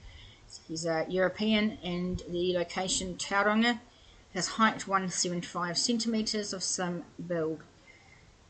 He's 0.67 0.87
a 0.87 1.05
European 1.09 1.79
and 1.83 2.23
the 2.29 2.57
location 2.57 3.17
Tauranga. 3.17 3.81
His 4.31 4.49
height 4.49 4.89
175 4.89 5.77
centimetres 5.77 6.53
of 6.55 6.63
slim 6.63 7.05
build. 7.27 7.61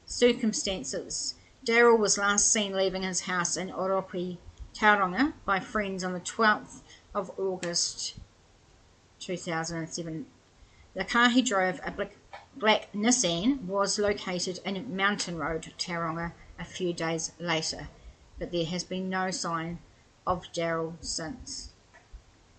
Circumstances 0.07 1.35
Daryl 1.67 1.99
was 1.99 2.19
last 2.19 2.53
seen 2.53 2.73
leaving 2.73 3.03
his 3.03 3.23
house 3.23 3.57
in 3.57 3.71
Oropi, 3.71 4.37
Tauranga 4.75 5.33
by 5.45 5.59
friends 5.59 6.05
on 6.05 6.13
the 6.13 6.21
12th 6.21 6.83
of 7.15 7.31
August 7.39 8.15
2007. 9.21 10.27
The 10.95 11.05
car 11.05 11.29
he 11.29 11.43
drove, 11.43 11.81
a 11.85 11.91
black 11.91 12.13
Black 12.57 12.93
Nissan 12.93 13.63
was 13.63 13.99
located 13.99 14.61
in 14.65 14.97
Mountain 14.97 15.39
Road, 15.39 15.73
Tauranga, 15.77 16.35
a 16.57 16.65
few 16.65 16.93
days 16.93 17.33
later, 17.41 17.89
but 18.39 18.53
there 18.53 18.67
has 18.67 18.85
been 18.85 19.11
no 19.11 19.33
sign 19.33 19.81
of 20.25 20.45
Daryl 20.53 20.95
since. 21.01 21.73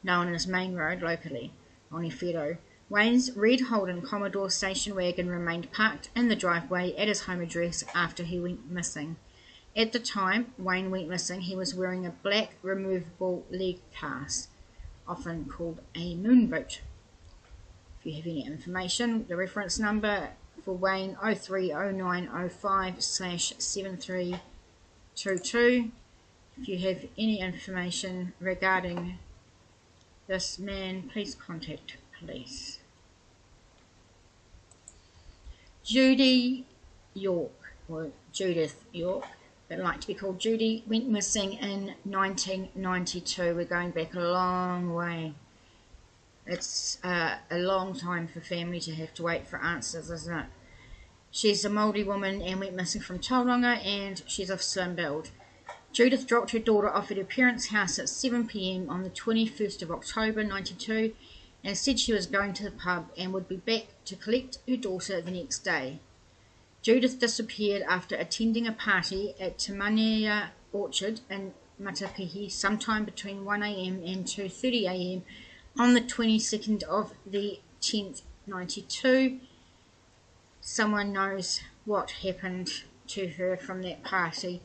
known 0.03 0.33
as 0.33 0.47
Main 0.47 0.75
Road 0.75 1.01
locally, 1.01 1.53
on 1.91 2.03
Onewhero. 2.03 2.57
Wayne's 2.89 3.31
red 3.35 3.61
Holden 3.61 4.01
Commodore 4.01 4.49
station 4.49 4.95
wagon 4.95 5.29
remained 5.29 5.71
parked 5.71 6.09
in 6.15 6.27
the 6.27 6.35
driveway 6.35 6.93
at 6.95 7.07
his 7.07 7.21
home 7.21 7.39
address 7.41 7.83
after 7.95 8.23
he 8.23 8.39
went 8.39 8.69
missing. 8.69 9.15
At 9.75 9.91
the 9.93 9.99
time 9.99 10.53
Wayne 10.57 10.91
went 10.91 11.09
missing, 11.09 11.41
he 11.41 11.55
was 11.55 11.73
wearing 11.73 12.05
a 12.05 12.11
black 12.11 12.53
removable 12.61 13.43
leg 13.49 13.79
cast, 13.91 14.49
often 15.07 15.45
called 15.45 15.81
a 15.95 16.13
moon 16.15 16.45
boot. 16.47 16.81
If 17.99 18.05
you 18.05 18.13
have 18.15 18.27
any 18.27 18.45
information, 18.45 19.25
the 19.27 19.35
reference 19.35 19.79
number 19.79 20.29
for 20.63 20.75
Wayne 20.75 21.17
030905 21.23 23.01
7322 23.01 25.91
if 26.59 26.67
you 26.67 26.77
have 26.79 27.05
any 27.17 27.39
information 27.39 28.33
regarding 28.39 29.17
this 30.27 30.59
man, 30.59 31.09
please 31.11 31.35
contact 31.35 31.97
police. 32.19 32.79
Judy 35.83 36.65
York, 37.13 37.73
or 37.89 38.11
Judith 38.31 38.85
York, 38.93 39.25
but 39.67 39.79
like 39.79 40.01
to 40.01 40.07
be 40.07 40.13
called 40.13 40.39
Judy, 40.39 40.83
went 40.87 41.09
missing 41.09 41.53
in 41.53 41.95
1992. 42.03 43.55
We're 43.55 43.65
going 43.65 43.91
back 43.91 44.13
a 44.13 44.19
long 44.19 44.93
way. 44.93 45.33
It's 46.45 46.99
uh, 47.03 47.37
a 47.49 47.57
long 47.57 47.97
time 47.97 48.27
for 48.27 48.41
family 48.41 48.79
to 48.81 48.95
have 48.95 49.13
to 49.15 49.23
wait 49.23 49.47
for 49.47 49.57
answers, 49.61 50.09
isn't 50.09 50.37
it? 50.37 50.45
She's 51.31 51.65
a 51.65 51.69
Māori 51.69 52.05
woman 52.05 52.41
and 52.41 52.59
went 52.59 52.75
missing 52.75 53.01
from 53.01 53.19
Tauranga 53.19 53.83
and 53.83 54.21
she's 54.27 54.49
of 54.49 54.61
slim 54.61 54.95
build. 54.95 55.31
Judith 55.93 56.25
dropped 56.25 56.51
her 56.51 56.59
daughter 56.59 56.89
off 56.89 57.11
at 57.11 57.17
her 57.17 57.23
parents' 57.23 57.67
house 57.67 57.99
at 57.99 58.07
7pm 58.07 58.89
on 58.89 59.03
the 59.03 59.11
21st 59.11 59.83
of 59.83 59.91
October 59.91 60.43
92 60.43 61.13
and 61.63 61.77
said 61.77 61.99
she 61.99 62.11
was 62.11 62.25
going 62.25 62.51
to 62.53 62.63
the 62.63 62.71
pub 62.71 63.11
and 63.15 63.31
would 63.31 63.47
be 63.47 63.57
back 63.57 63.85
to 64.05 64.15
collect 64.15 64.57
her 64.67 64.75
daughter 64.75 65.21
the 65.21 65.29
next 65.29 65.59
day. 65.59 65.99
Judith 66.81 67.19
disappeared 67.19 67.83
after 67.83 68.15
attending 68.15 68.67
a 68.67 68.73
party 68.73 69.35
at 69.39 69.59
Tamanea 69.59 70.49
Orchard 70.73 71.21
in 71.29 71.53
Matapihi 71.79 72.51
sometime 72.51 73.05
between 73.05 73.45
1am 73.45 74.11
and 74.11 74.25
2.30am 74.25 75.21
on 75.77 75.93
the 75.93 76.01
22nd 76.01 76.81
of 76.83 77.13
the 77.23 77.59
10th, 77.81 78.23
92. 78.47 79.39
Someone 80.59 81.13
knows 81.13 81.61
what 81.85 82.09
happened 82.23 82.83
to 83.07 83.27
her 83.27 83.55
from 83.55 83.83
that 83.83 84.03
party 84.03 84.61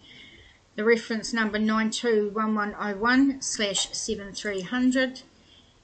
the 0.78 0.84
reference 0.84 1.32
number 1.32 1.58
921101 1.58 3.42
slash 3.42 3.92
7300. 3.92 5.22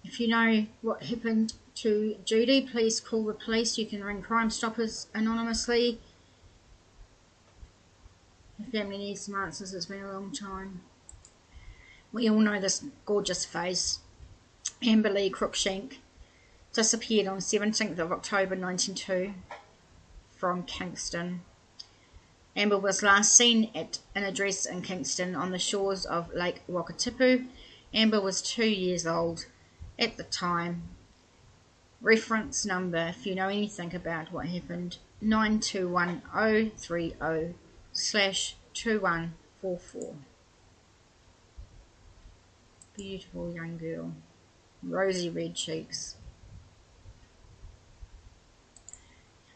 If 0.05 0.21
you 0.21 0.29
know 0.29 0.67
what 0.83 1.03
happened 1.03 1.55
to 1.75 2.15
Judy, 2.25 2.61
please 2.61 3.01
call 3.01 3.25
the 3.25 3.33
police. 3.33 3.77
You 3.77 3.87
can 3.87 4.05
ring 4.05 4.23
Crime 4.23 4.51
Stoppers 4.51 5.09
anonymously. 5.13 5.99
The 8.61 8.71
family 8.71 8.99
needs 8.99 9.23
some 9.23 9.35
answers. 9.35 9.75
It's 9.75 9.87
been 9.87 10.05
a 10.05 10.13
long 10.13 10.31
time. 10.31 10.83
We 12.13 12.31
all 12.31 12.39
know 12.39 12.61
this 12.61 12.85
gorgeous 13.05 13.45
face. 13.45 13.99
Amber 14.81 15.11
Lee 15.11 15.35
disappeared 16.73 17.27
on 17.27 17.39
17th 17.39 17.99
of 17.99 18.13
October 18.13 18.55
1902 18.55 19.35
from 20.37 20.63
Kingston. 20.63 21.41
Amber 22.57 22.79
was 22.79 23.03
last 23.03 23.37
seen 23.37 23.73
at 23.75 23.99
an 24.15 24.23
address 24.23 24.65
in 24.65 24.83
Kingston 24.83 25.35
on 25.35 25.51
the 25.51 25.59
shores 25.59 26.07
of 26.07 26.33
Lake 26.33 26.63
Wakatipu. 26.71 27.49
Amber 27.93 28.21
was 28.21 28.41
two 28.41 28.69
years 28.69 29.05
old 29.07 29.47
at 29.99 30.17
the 30.17 30.23
time. 30.23 30.85
Reference 32.01 32.65
number, 32.65 33.09
if 33.09 33.27
you 33.27 33.35
know 33.35 33.49
anything 33.49 33.93
about 33.95 34.33
what 34.33 34.47
happened, 34.47 34.99
921030 35.21 37.55
slash 37.93 38.55
2144. 38.75 40.15
Beautiful 42.97 43.53
young 43.53 43.77
girl. 43.79 44.13
Rosy 44.83 45.31
red 45.31 45.55
cheeks. 45.57 46.15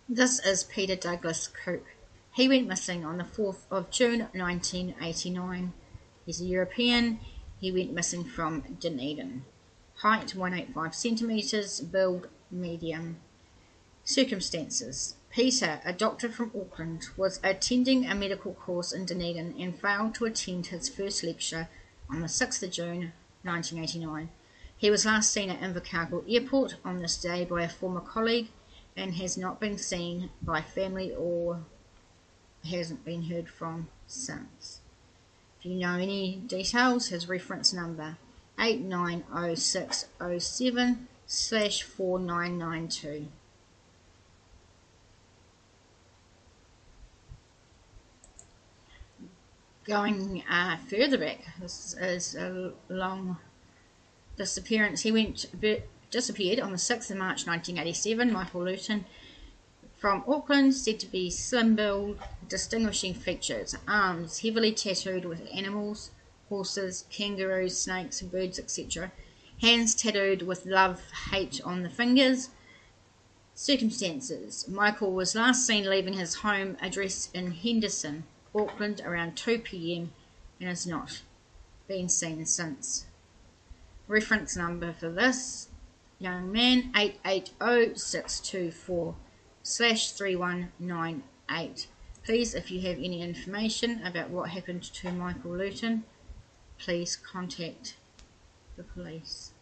This 0.08 0.40
is 0.40 0.64
Peter 0.64 0.96
Douglas 0.96 1.48
Cook. 1.48 1.84
He 2.32 2.48
went 2.48 2.68
missing 2.68 3.04
on 3.04 3.18
the 3.18 3.24
4th 3.24 3.66
of 3.70 3.90
June 3.90 4.28
1989. 4.32 5.72
He's 6.26 6.40
a 6.40 6.44
European. 6.44 7.20
He 7.60 7.72
went 7.72 7.92
missing 7.92 8.24
from 8.24 8.60
Dunedin. 8.78 9.44
Height 9.96 10.34
185 10.34 10.94
centimetres, 10.94 11.80
build 11.80 12.28
medium. 12.50 13.16
Circumstances 14.04 15.16
Peter, 15.30 15.80
a 15.84 15.92
doctor 15.92 16.28
from 16.28 16.50
Auckland, 16.58 17.06
was 17.16 17.40
attending 17.44 18.06
a 18.06 18.14
medical 18.14 18.54
course 18.54 18.92
in 18.92 19.04
Dunedin 19.04 19.54
and 19.58 19.78
failed 19.78 20.14
to 20.14 20.24
attend 20.24 20.66
his 20.66 20.88
first 20.88 21.22
lecture 21.22 21.68
on 22.08 22.20
the 22.20 22.26
6th 22.26 22.62
of 22.62 22.70
June 22.70 23.12
1989. 23.42 24.30
He 24.76 24.90
was 24.90 25.04
last 25.04 25.32
seen 25.32 25.50
at 25.50 25.60
Invercargill 25.60 26.24
Airport 26.28 26.76
on 26.84 27.02
this 27.02 27.20
day 27.20 27.44
by 27.44 27.62
a 27.62 27.68
former 27.68 28.00
colleague 28.00 28.48
and 28.96 29.14
has 29.14 29.36
not 29.36 29.60
been 29.60 29.76
seen 29.76 30.30
by 30.40 30.62
family 30.62 31.14
or 31.14 31.64
hasn't 32.68 33.04
been 33.04 33.24
heard 33.24 33.48
from 33.48 33.88
since. 34.06 34.80
If 35.58 35.66
you 35.66 35.74
know 35.74 35.96
any 35.96 36.36
details, 36.46 37.08
his 37.08 37.28
reference 37.28 37.72
number 37.72 38.16
890607 38.60 41.08
slash 41.26 41.82
4992. 41.82 43.26
Going 49.84 50.44
uh, 50.50 50.76
further 50.88 51.18
back, 51.18 51.44
this 51.60 51.94
is 51.98 52.34
a 52.34 52.72
long 52.88 53.38
disappearance. 54.36 55.02
He 55.02 55.10
went 55.10 55.46
disappeared 56.10 56.60
on 56.60 56.72
the 56.72 56.78
6th 56.78 57.10
of 57.10 57.16
March 57.16 57.46
1987. 57.46 58.32
Michael 58.32 58.64
Luton 58.64 59.06
from 59.98 60.22
Auckland, 60.28 60.74
said 60.74 61.00
to 61.00 61.06
be 61.06 61.28
slim 61.28 61.74
build, 61.74 62.18
distinguishing 62.48 63.14
features 63.14 63.74
arms 63.88 64.38
heavily 64.40 64.72
tattooed 64.72 65.24
with 65.24 65.48
animals, 65.52 66.12
horses, 66.48 67.04
kangaroos, 67.10 67.76
snakes, 67.76 68.22
birds, 68.22 68.60
etc. 68.60 69.10
Hands 69.60 69.92
tattooed 69.94 70.42
with 70.42 70.66
love, 70.66 71.02
hate 71.32 71.60
on 71.64 71.82
the 71.82 71.90
fingers. 71.90 72.50
Circumstances 73.54 74.68
Michael 74.68 75.12
was 75.12 75.34
last 75.34 75.66
seen 75.66 75.90
leaving 75.90 76.14
his 76.14 76.36
home 76.36 76.76
address 76.80 77.28
in 77.34 77.50
Henderson, 77.50 78.22
Auckland 78.54 79.00
around 79.04 79.36
2 79.36 79.58
pm 79.58 80.12
and 80.60 80.68
has 80.68 80.86
not 80.86 81.22
been 81.88 82.08
seen 82.08 82.46
since. 82.46 83.06
Reference 84.06 84.56
number 84.56 84.92
for 84.92 85.10
this 85.10 85.70
young 86.20 86.52
man 86.52 86.92
880624 86.94 89.16
slash 89.68 90.12
3198. 90.12 91.88
Please, 92.24 92.54
if 92.54 92.70
you 92.70 92.80
have 92.80 92.96
any 92.96 93.20
information 93.20 94.00
about 94.02 94.30
what 94.30 94.48
happened 94.48 94.82
to 94.82 95.12
Michael 95.12 95.58
Luton, 95.58 96.04
please 96.78 97.16
contact 97.16 97.96
the 98.78 98.82
police. 98.82 99.52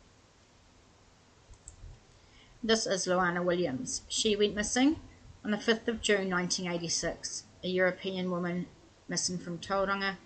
This 2.62 2.86
is 2.86 3.06
Luana 3.06 3.44
Williams. 3.44 4.02
She 4.06 4.36
went 4.36 4.54
missing 4.54 5.00
on 5.44 5.50
the 5.50 5.56
5th 5.56 5.88
of 5.88 6.00
June 6.00 6.30
1986. 6.30 7.42
A 7.64 7.68
European 7.68 8.30
woman 8.30 8.66
missing 9.08 9.38
from 9.38 9.58
Tauranga, 9.58 10.18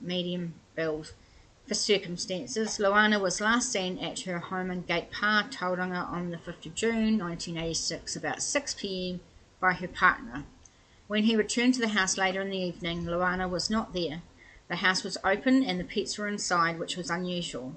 medium 0.00 0.54
build. 0.76 1.14
For 1.70 1.74
circumstances, 1.76 2.78
Luana 2.78 3.20
was 3.20 3.40
last 3.40 3.70
seen 3.70 3.96
at 4.00 4.22
her 4.22 4.40
home 4.40 4.72
in 4.72 4.82
Gate 4.82 5.12
Park, 5.12 5.52
Tauranga 5.52 6.04
on 6.10 6.30
the 6.32 6.36
5th 6.36 6.66
of 6.66 6.74
June 6.74 7.16
1986 7.16 8.16
about 8.16 8.38
6pm 8.38 9.20
by 9.60 9.74
her 9.74 9.86
partner. 9.86 10.46
When 11.06 11.22
he 11.22 11.36
returned 11.36 11.74
to 11.74 11.80
the 11.80 11.90
house 11.90 12.18
later 12.18 12.40
in 12.40 12.50
the 12.50 12.58
evening, 12.58 13.04
Luana 13.04 13.48
was 13.48 13.70
not 13.70 13.92
there. 13.92 14.22
The 14.66 14.82
house 14.82 15.04
was 15.04 15.16
open 15.22 15.62
and 15.62 15.78
the 15.78 15.84
pets 15.84 16.18
were 16.18 16.26
inside, 16.26 16.80
which 16.80 16.96
was 16.96 17.08
unusual. 17.08 17.76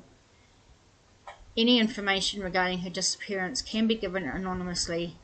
Any 1.56 1.78
information 1.78 2.42
regarding 2.42 2.80
her 2.80 2.90
disappearance 2.90 3.62
can 3.62 3.86
be 3.86 3.94
given 3.94 4.24
anonymously 4.24 5.18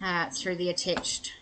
uh, 0.00 0.30
through 0.30 0.56
the 0.56 0.70
attached 0.70 1.34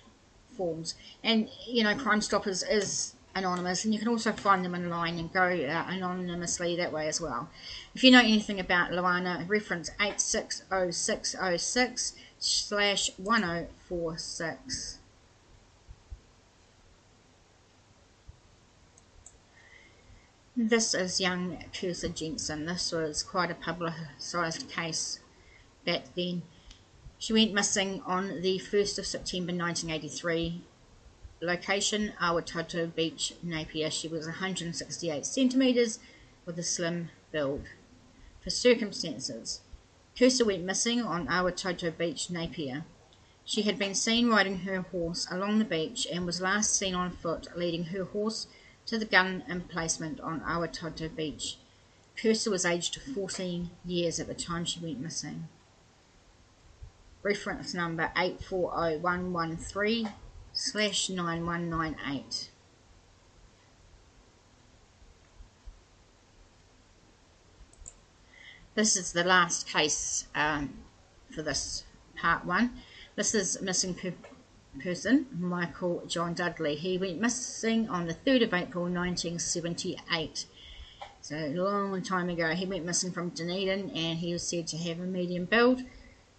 forms. 0.56 0.96
And, 1.22 1.48
you 1.68 1.84
know, 1.84 1.94
Crime 1.94 2.20
Stoppers 2.20 2.64
is 2.64 3.14
anonymous, 3.34 3.84
and 3.84 3.92
you 3.92 3.98
can 3.98 4.06
also 4.08 4.32
find 4.32 4.64
them 4.64 4.74
online 4.74 5.18
and 5.18 5.30
go 5.32 5.44
uh, 5.44 5.84
anonymously 5.88 6.76
that 6.76 6.92
way 6.92 7.08
as 7.08 7.20
well. 7.20 7.48
If 7.94 8.04
you 8.04 8.10
know 8.10 8.20
anything 8.20 8.60
about 8.60 8.90
Luana, 8.90 9.48
reference 9.48 9.90
860606 10.00 12.12
slash 12.38 13.10
1046. 13.16 14.98
This 20.54 20.92
is 20.92 21.18
young 21.18 21.64
Kirsa 21.72 22.14
Jensen. 22.14 22.66
This 22.66 22.92
was 22.92 23.22
quite 23.22 23.50
a 23.50 23.54
publicised 23.54 24.68
case 24.68 25.18
back 25.86 26.14
then. 26.14 26.42
She 27.18 27.32
went 27.32 27.54
missing 27.54 28.02
on 28.04 28.42
the 28.42 28.58
1st 28.58 28.98
of 28.98 29.06
September 29.06 29.54
1983 29.54 30.60
Location 31.42 32.12
Awatoto 32.20 32.94
Beach, 32.94 33.34
Napier. 33.42 33.90
She 33.90 34.06
was 34.06 34.26
168 34.26 35.26
centimetres 35.26 35.98
with 36.46 36.56
a 36.56 36.62
slim 36.62 37.10
build. 37.32 37.64
For 38.40 38.50
circumstances, 38.50 39.60
Kirsa 40.16 40.46
went 40.46 40.62
missing 40.62 41.02
on 41.02 41.26
Awatoto 41.26 41.98
Beach, 41.98 42.30
Napier. 42.30 42.84
She 43.44 43.62
had 43.62 43.76
been 43.76 43.96
seen 43.96 44.28
riding 44.28 44.60
her 44.60 44.82
horse 44.82 45.26
along 45.32 45.58
the 45.58 45.64
beach 45.64 46.06
and 46.12 46.24
was 46.24 46.40
last 46.40 46.76
seen 46.76 46.94
on 46.94 47.10
foot 47.10 47.48
leading 47.56 47.86
her 47.86 48.04
horse 48.04 48.46
to 48.86 48.96
the 48.96 49.04
gun 49.04 49.42
emplacement 49.48 50.20
on 50.20 50.42
Awatoto 50.42 51.08
Beach. 51.08 51.58
Kirsa 52.16 52.52
was 52.52 52.64
aged 52.64 53.00
14 53.00 53.68
years 53.84 54.20
at 54.20 54.28
the 54.28 54.34
time 54.34 54.64
she 54.64 54.78
went 54.78 55.00
missing. 55.00 55.48
Reference 57.24 57.74
number 57.74 58.12
840113 58.16 60.08
slash 60.52 61.08
9198. 61.10 62.50
This 68.74 68.96
is 68.96 69.12
the 69.12 69.24
last 69.24 69.68
case 69.68 70.26
um, 70.34 70.72
for 71.30 71.42
this 71.42 71.84
part 72.16 72.46
one. 72.46 72.72
This 73.16 73.34
is 73.34 73.60
missing 73.60 73.94
per 73.94 74.14
person, 74.82 75.26
Michael 75.38 76.02
John 76.06 76.32
Dudley. 76.32 76.76
He 76.76 76.96
went 76.96 77.20
missing 77.20 77.88
on 77.90 78.06
the 78.06 78.14
3rd 78.14 78.44
of 78.44 78.54
April 78.54 78.84
1978. 78.84 80.46
So 81.20 81.36
a 81.36 81.48
long 81.50 82.02
time 82.02 82.30
ago. 82.30 82.48
He 82.54 82.66
went 82.66 82.84
missing 82.84 83.12
from 83.12 83.28
Dunedin 83.28 83.90
and 83.90 84.18
he 84.18 84.32
was 84.32 84.42
said 84.42 84.66
to 84.68 84.78
have 84.78 84.98
a 84.98 85.02
medium 85.02 85.44
build. 85.44 85.82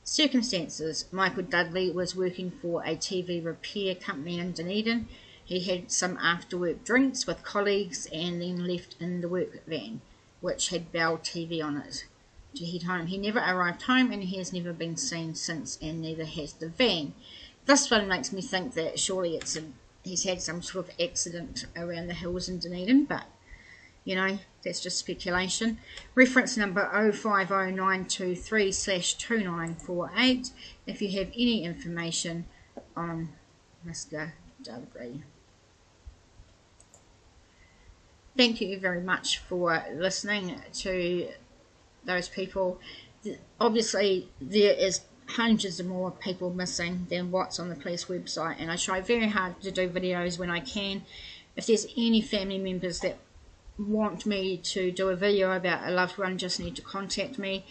Circumstances 0.05 1.05
Michael 1.13 1.43
Dudley 1.43 1.89
was 1.89 2.13
working 2.13 2.51
for 2.51 2.83
a 2.83 2.97
TV 2.97 3.43
repair 3.43 3.95
company 3.95 4.37
in 4.37 4.51
Dunedin. 4.51 5.07
He 5.45 5.61
had 5.61 5.93
some 5.93 6.17
after 6.17 6.57
work 6.57 6.83
drinks 6.83 7.25
with 7.25 7.41
colleagues 7.43 8.05
and 8.11 8.41
then 8.41 8.67
left 8.67 8.97
in 8.99 9.21
the 9.21 9.29
work 9.29 9.65
van, 9.65 10.01
which 10.41 10.69
had 10.69 10.91
Bell 10.91 11.17
TV 11.17 11.63
on 11.63 11.77
it, 11.77 12.03
to 12.55 12.65
head 12.65 12.83
home. 12.83 13.07
He 13.07 13.17
never 13.17 13.39
arrived 13.39 13.83
home 13.83 14.11
and 14.11 14.25
he 14.25 14.37
has 14.39 14.51
never 14.51 14.73
been 14.73 14.97
seen 14.97 15.35
since, 15.35 15.79
and 15.81 16.01
neither 16.01 16.25
has 16.25 16.51
the 16.51 16.67
van. 16.67 17.13
This 17.65 17.89
one 17.89 18.09
makes 18.09 18.33
me 18.33 18.41
think 18.41 18.73
that 18.73 18.99
surely 18.99 19.37
it's 19.37 19.55
a, 19.55 19.63
he's 20.03 20.25
had 20.25 20.41
some 20.41 20.61
sort 20.61 20.89
of 20.89 20.95
accident 20.99 21.65
around 21.77 22.07
the 22.07 22.13
hills 22.13 22.49
in 22.49 22.59
Dunedin, 22.59 23.05
but 23.05 23.23
you 24.05 24.15
know, 24.15 24.37
that's 24.63 24.81
just 24.81 24.97
speculation. 24.97 25.77
Reference 26.15 26.57
number 26.57 26.81
050923 27.11 28.71
slash 28.71 29.13
2948 29.15 30.51
if 30.87 31.01
you 31.01 31.19
have 31.19 31.27
any 31.33 31.63
information 31.63 32.45
on 32.95 33.29
Mr. 33.87 34.31
Dudley. 34.61 35.23
Thank 38.35 38.61
you 38.61 38.79
very 38.79 39.01
much 39.01 39.39
for 39.39 39.85
listening 39.93 40.59
to 40.73 41.29
those 42.03 42.27
people. 42.27 42.79
Obviously, 43.59 44.29
there 44.41 44.73
is 44.73 45.01
hundreds 45.27 45.79
of 45.79 45.85
more 45.85 46.11
people 46.11 46.49
missing 46.49 47.05
than 47.09 47.31
what's 47.31 47.59
on 47.59 47.69
the 47.69 47.75
police 47.75 48.05
website, 48.05 48.55
and 48.59 48.71
I 48.71 48.75
try 48.75 49.01
very 49.01 49.29
hard 49.29 49.61
to 49.61 49.71
do 49.71 49.87
videos 49.87 50.39
when 50.39 50.49
I 50.49 50.59
can. 50.59 51.03
If 51.55 51.67
there's 51.67 51.85
any 51.95 52.21
family 52.21 52.57
members 52.57 52.99
that 53.01 53.17
want 53.77 54.25
me 54.25 54.57
to 54.57 54.91
do 54.91 55.09
a 55.09 55.15
video 55.15 55.51
about 55.51 55.87
a 55.87 55.91
loved 55.91 56.17
one, 56.17 56.37
just 56.37 56.59
need 56.59 56.75
to 56.75 56.81
contact 56.81 57.37
me. 57.37 57.65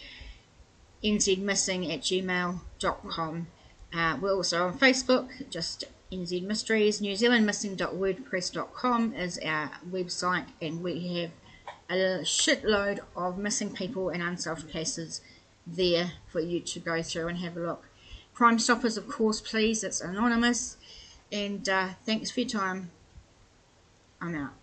nzmissing 1.03 1.93
at 1.93 2.01
gmail.com. 2.01 3.47
Uh, 3.93 4.17
we're 4.19 4.33
also 4.33 4.67
on 4.67 4.77
Facebook, 4.77 5.49
just 5.49 5.83
NZ 6.11 6.43
Mysteries. 6.43 7.01
New 7.01 7.15
Zealand 7.15 7.45
Missing.wordpress.com 7.45 9.13
is 9.13 9.39
our 9.39 9.71
website, 9.89 10.47
and 10.61 10.81
we 10.83 11.21
have 11.21 11.31
a 11.89 12.23
shitload 12.23 12.99
of 13.15 13.37
missing 13.37 13.73
people 13.73 14.09
and 14.09 14.23
unsolved 14.23 14.69
cases 14.69 15.21
there 15.65 16.13
for 16.31 16.39
you 16.39 16.59
to 16.59 16.79
go 16.79 17.01
through 17.01 17.27
and 17.27 17.37
have 17.37 17.55
a 17.57 17.59
look. 17.59 17.85
Crime 18.33 18.57
Stoppers, 18.57 18.97
of 18.97 19.07
course, 19.07 19.41
please. 19.41 19.83
It's 19.83 20.01
anonymous. 20.01 20.77
And 21.31 21.67
uh, 21.69 21.89
thanks 22.05 22.31
for 22.31 22.41
your 22.41 22.49
time. 22.49 22.91
I'm 24.21 24.35
out. 24.35 24.62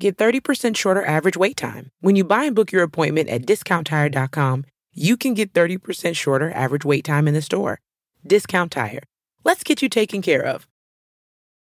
Get 0.00 0.16
30% 0.16 0.76
shorter 0.76 1.04
average 1.04 1.36
wait 1.36 1.56
time. 1.56 1.90
When 2.00 2.14
you 2.14 2.22
buy 2.22 2.44
and 2.44 2.54
book 2.54 2.70
your 2.70 2.84
appointment 2.84 3.28
at 3.28 3.46
discounttire.com, 3.46 4.64
you 4.94 5.16
can 5.16 5.34
get 5.34 5.52
30% 5.52 6.14
shorter 6.14 6.52
average 6.52 6.84
wait 6.84 7.04
time 7.04 7.26
in 7.26 7.34
the 7.34 7.42
store. 7.42 7.80
Discount 8.24 8.70
Tire. 8.70 9.02
Let's 9.44 9.64
get 9.64 9.82
you 9.82 9.88
taken 9.88 10.22
care 10.22 10.44
of. 10.44 10.68